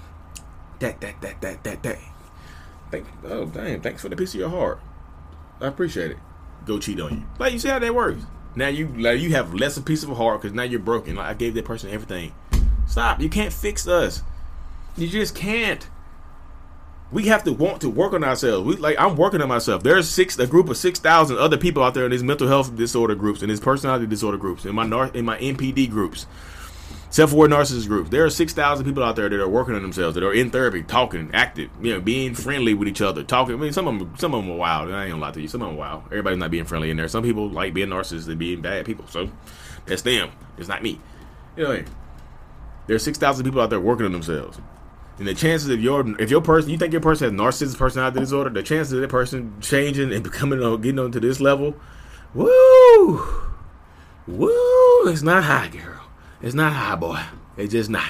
That, 0.79 0.99
that, 1.01 1.21
that, 1.21 1.41
that, 1.41 1.63
that, 1.63 1.83
that. 1.83 1.97
Thank, 2.89 3.07
oh, 3.25 3.45
damn. 3.45 3.81
Thanks 3.81 4.01
for 4.01 4.09
the 4.09 4.15
piece 4.15 4.33
of 4.33 4.39
your 4.39 4.49
heart. 4.49 4.81
I 5.61 5.67
appreciate 5.67 6.11
it. 6.11 6.17
Go 6.65 6.79
cheat 6.79 6.99
on 6.99 7.11
you. 7.11 7.23
Like, 7.39 7.53
you 7.53 7.59
see 7.59 7.69
how 7.69 7.79
that 7.79 7.95
works. 7.95 8.23
Now 8.55 8.67
you, 8.67 8.87
like, 8.87 9.19
you 9.19 9.31
have 9.31 9.53
less 9.53 9.77
a 9.77 9.81
piece 9.81 10.03
of 10.03 10.09
a 10.09 10.15
heart 10.15 10.41
because 10.41 10.53
now 10.53 10.63
you're 10.63 10.79
broken. 10.79 11.15
Like, 11.15 11.27
I 11.27 11.33
gave 11.35 11.53
that 11.53 11.65
person 11.65 11.89
everything. 11.91 12.33
Stop. 12.87 13.21
You 13.21 13.29
can't 13.29 13.53
fix 13.53 13.87
us. 13.87 14.23
You 14.97 15.07
just 15.07 15.35
can't 15.35 15.87
we 17.11 17.25
have 17.25 17.43
to 17.43 17.51
want 17.51 17.81
to 17.81 17.89
work 17.89 18.13
on 18.13 18.23
ourselves. 18.23 18.65
We 18.65 18.75
like 18.77 18.97
I'm 18.99 19.15
working 19.15 19.41
on 19.41 19.49
myself. 19.49 19.83
There's 19.83 20.09
six 20.09 20.39
a 20.39 20.47
group 20.47 20.69
of 20.69 20.77
six 20.77 20.99
thousand 20.99 21.37
other 21.37 21.57
people 21.57 21.83
out 21.83 21.93
there 21.93 22.05
in 22.05 22.11
these 22.11 22.23
mental 22.23 22.47
health 22.47 22.75
disorder 22.75 23.15
groups 23.15 23.41
and 23.41 23.51
these 23.51 23.59
personality 23.59 24.07
disorder 24.07 24.37
groups 24.37 24.65
in 24.65 24.73
my 24.73 24.85
in 25.13 25.25
my 25.25 25.37
NPD 25.37 25.89
groups, 25.89 26.25
self-aware 27.09 27.49
narcissist 27.49 27.87
groups. 27.87 28.09
There 28.09 28.23
are 28.23 28.29
six 28.29 28.53
thousand 28.53 28.85
people 28.85 29.03
out 29.03 29.17
there 29.17 29.27
that 29.27 29.39
are 29.39 29.49
working 29.49 29.75
on 29.75 29.81
themselves, 29.81 30.15
that 30.15 30.23
are 30.23 30.33
in 30.33 30.51
therapy, 30.51 30.83
talking, 30.83 31.29
active, 31.33 31.69
you 31.81 31.93
know, 31.93 31.99
being 31.99 32.33
friendly 32.33 32.73
with 32.73 32.87
each 32.87 33.01
other, 33.01 33.23
talking. 33.23 33.55
I 33.55 33.57
mean, 33.57 33.73
some 33.73 33.87
of 33.87 33.99
them, 33.99 34.13
some 34.17 34.33
of 34.33 34.43
them 34.43 34.51
are 34.53 34.57
wild. 34.57 34.91
I 34.91 35.03
ain't 35.03 35.11
gonna 35.11 35.21
lie 35.21 35.31
to 35.31 35.41
you. 35.41 35.47
Some 35.49 35.61
of 35.61 35.67
them 35.67 35.75
are 35.75 35.79
wild. 35.79 36.03
Everybody's 36.05 36.39
not 36.39 36.51
being 36.51 36.65
friendly 36.65 36.89
in 36.89 36.97
there. 36.97 37.09
Some 37.09 37.23
people 37.23 37.49
like 37.49 37.73
being 37.73 37.89
narcissists 37.89 38.29
and 38.29 38.39
being 38.39 38.61
bad 38.61 38.85
people. 38.85 39.05
So 39.07 39.29
that's 39.85 40.03
them. 40.03 40.31
It's 40.57 40.69
not 40.69 40.81
me. 40.81 40.99
Anyway, 41.57 41.83
there's 42.87 43.03
six 43.03 43.17
thousand 43.17 43.43
people 43.43 43.59
out 43.59 43.69
there 43.69 43.81
working 43.81 44.05
on 44.05 44.13
themselves. 44.13 44.59
And 45.17 45.27
the 45.27 45.33
chances 45.35 45.69
of 45.69 45.81
your 45.81 46.19
if 46.19 46.31
your 46.31 46.41
person 46.41 46.71
you 46.71 46.77
think 46.77 46.93
your 46.93 47.01
person 47.01 47.37
has 47.37 47.39
narcissistic 47.39 47.77
personality 47.77 48.19
disorder, 48.19 48.49
the 48.49 48.63
chances 48.63 48.93
of 48.93 49.01
that 49.01 49.09
person 49.09 49.55
changing 49.61 50.11
and 50.11 50.23
becoming 50.23 50.63
uh, 50.63 50.75
getting 50.77 50.99
onto 50.99 51.19
this 51.19 51.39
level, 51.39 51.75
woo, 52.33 53.23
woo, 54.27 55.07
it's 55.07 55.21
not 55.21 55.43
high, 55.43 55.67
girl. 55.67 56.01
It's 56.41 56.55
not 56.55 56.73
high, 56.73 56.95
boy. 56.95 57.21
It's 57.57 57.71
just 57.71 57.89
not. 57.89 58.09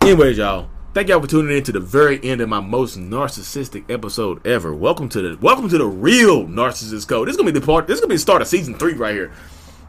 Anyways, 0.00 0.38
y'all, 0.38 0.70
thank 0.94 1.08
y'all 1.08 1.20
for 1.20 1.26
tuning 1.26 1.56
in 1.56 1.62
to 1.64 1.72
the 1.72 1.80
very 1.80 2.22
end 2.24 2.40
of 2.40 2.48
my 2.48 2.60
most 2.60 2.98
narcissistic 2.98 3.90
episode 3.90 4.46
ever. 4.46 4.72
Welcome 4.72 5.08
to 5.10 5.20
the 5.20 5.36
welcome 5.42 5.68
to 5.68 5.78
the 5.78 5.86
real 5.86 6.46
narcissist 6.46 7.08
code. 7.08 7.28
This 7.28 7.34
is 7.34 7.36
gonna 7.36 7.52
be 7.52 7.58
the 7.58 7.66
part. 7.66 7.86
This 7.86 7.96
is 7.96 8.00
gonna 8.00 8.10
be 8.10 8.16
the 8.16 8.20
start 8.20 8.40
of 8.40 8.48
season 8.48 8.74
three 8.74 8.94
right 8.94 9.14
here. 9.14 9.32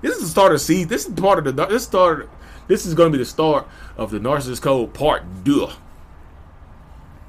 This 0.02 0.16
is 0.16 0.24
the 0.24 0.30
start 0.30 0.52
of 0.54 0.60
season. 0.60 0.90
This 0.90 1.06
is 1.06 1.14
part 1.14 1.40
of 1.40 1.56
the. 1.56 1.66
This 1.66 1.84
start. 1.84 2.30
This 2.68 2.86
is 2.86 2.94
gonna 2.94 3.12
be 3.12 3.20
the 3.20 3.26
start 3.26 3.68
of 3.96 4.12
the 4.12 4.20
narcissist 4.20 4.62
code 4.62 4.94
part 4.94 5.24
two. 5.46 5.70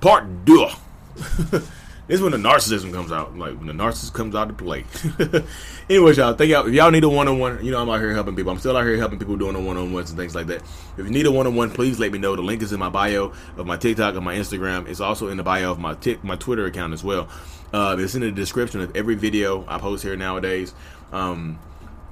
Part 0.07 0.47
two. 0.47 0.69
this 1.16 1.69
is 2.07 2.23
when 2.23 2.31
the 2.31 2.38
narcissism 2.38 2.92
comes 2.92 3.11
out. 3.11 3.37
Like 3.37 3.59
when 3.59 3.66
the 3.66 3.73
narcissist 3.73 4.12
comes 4.12 4.37
out 4.37 4.47
to 4.47 4.55
play. 4.55 4.85
Anyways, 5.90 6.16
y'all, 6.16 6.33
thank 6.33 6.49
y'all. 6.49 6.64
If 6.64 6.75
y'all 6.75 6.92
need 6.92 7.03
a 7.03 7.09
one 7.09 7.27
on 7.27 7.40
one, 7.40 7.64
you 7.64 7.73
know 7.73 7.83
I'm 7.83 7.90
out 7.90 7.99
here 7.99 8.14
helping 8.14 8.37
people. 8.37 8.53
I'm 8.53 8.61
still 8.61 8.77
out 8.77 8.87
here 8.87 8.97
helping 8.99 9.19
people 9.19 9.37
doing 9.37 9.55
the 9.55 9.61
one 9.61 9.77
on 9.77 9.92
ones 9.92 10.11
and 10.11 10.16
things 10.16 10.33
like 10.33 10.47
that. 10.47 10.62
If 10.97 10.99
you 10.99 11.11
need 11.11 11.27
a 11.27 11.33
one 11.33 11.49
on 11.49 11.57
one, 11.57 11.73
please 11.73 11.99
let 11.99 12.12
me 12.12 12.21
know. 12.21 12.37
The 12.37 12.42
link 12.42 12.62
is 12.62 12.73
in 12.73 12.79
my 12.79 12.88
bio 12.88 13.33
of 13.57 13.66
my 13.66 13.77
TikTok 13.77 14.14
and 14.14 14.25
my 14.25 14.37
Instagram. 14.37 14.87
It's 14.87 15.01
also 15.01 15.27
in 15.27 15.38
the 15.38 15.42
bio 15.42 15.73
of 15.73 15.81
my 15.81 15.95
tick 15.95 16.23
my 16.23 16.37
Twitter 16.37 16.66
account 16.66 16.92
as 16.92 17.03
well. 17.03 17.29
Uh, 17.73 17.97
it's 17.99 18.14
in 18.14 18.21
the 18.21 18.31
description 18.31 18.83
of 18.83 18.95
every 18.95 19.16
video 19.16 19.64
I 19.66 19.79
post 19.79 20.05
here 20.05 20.14
nowadays. 20.14 20.73
Um, 21.11 21.59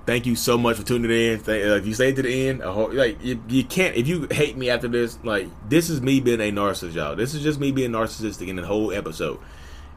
thank 0.07 0.27
you 0.27 0.37
so 0.37 0.59
much 0.59 0.77
for 0.77 0.83
tuning 0.83 1.11
in. 1.11 1.43
If 1.47 1.87
you 1.87 1.95
stayed 1.95 2.17
to 2.17 2.23
the 2.23 2.49
end, 2.49 2.61
like 2.61 3.23
you, 3.23 3.43
you, 3.49 3.65
can't. 3.65 3.97
If 3.97 4.07
you 4.07 4.27
hate 4.31 4.57
me 4.57 4.71
after 4.71 4.89
this, 4.89 5.19
like 5.23 5.49
this 5.69 5.91
is 5.91 6.01
me 6.01 6.21
being 6.21 6.41
a 6.41 6.53
narcissist, 6.53 6.95
y'all. 6.95 7.17
This 7.17 7.35
is 7.35 7.43
just 7.43 7.61
me 7.61 7.73
being 7.73 7.91
narcissistic 7.91 8.49
in 8.49 8.57
the 8.57 8.67
whole 8.67 8.93
episode. 8.93 9.39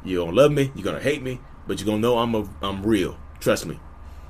You 0.03 0.19
gonna 0.19 0.35
love 0.35 0.51
me, 0.51 0.71
you're 0.75 0.85
gonna 0.85 0.99
hate 0.99 1.21
me, 1.21 1.39
but 1.65 1.79
you're 1.79 1.85
gonna 1.85 1.99
know 1.99 2.17
I'm 2.17 2.35
a, 2.35 2.47
I'm 2.61 2.85
real. 2.85 3.17
Trust 3.39 3.65
me. 3.65 3.79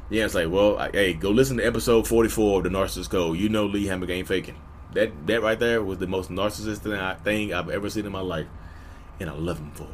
Yeah, 0.09 0.25
it's 0.25 0.35
like, 0.35 0.49
well, 0.49 0.77
I, 0.77 0.89
hey, 0.91 1.13
go 1.13 1.29
listen 1.31 1.57
to 1.57 1.65
episode 1.65 2.07
44 2.07 2.59
of 2.59 2.63
the 2.63 2.69
Narcissist 2.69 3.09
Code. 3.09 3.37
You 3.37 3.49
know 3.49 3.65
Lee 3.65 3.87
Hammock 3.87 4.09
ain't 4.09 4.27
faking. 4.27 4.55
That 4.93 5.27
that 5.27 5.41
right 5.41 5.59
there 5.59 5.83
was 5.83 5.97
the 5.99 6.07
most 6.07 6.29
narcissistic 6.31 7.21
thing 7.23 7.53
I've 7.53 7.69
ever 7.69 7.89
seen 7.89 8.05
in 8.05 8.11
my 8.11 8.21
life, 8.21 8.47
and 9.19 9.29
I 9.29 9.33
love 9.33 9.59
him 9.59 9.71
for 9.71 9.83
it. 9.83 9.89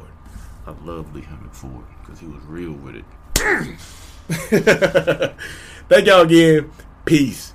I 0.66 0.70
love 0.84 1.14
Lee 1.14 1.22
Hammock 1.22 1.52
for 1.52 1.66
it 1.66 2.00
because 2.00 2.20
he 2.20 2.26
was 2.26 2.42
real 2.44 2.72
with 2.72 2.96
it. 2.96 3.04
Thank 5.88 6.06
y'all 6.06 6.22
again. 6.22 6.70
Peace. 7.04 7.53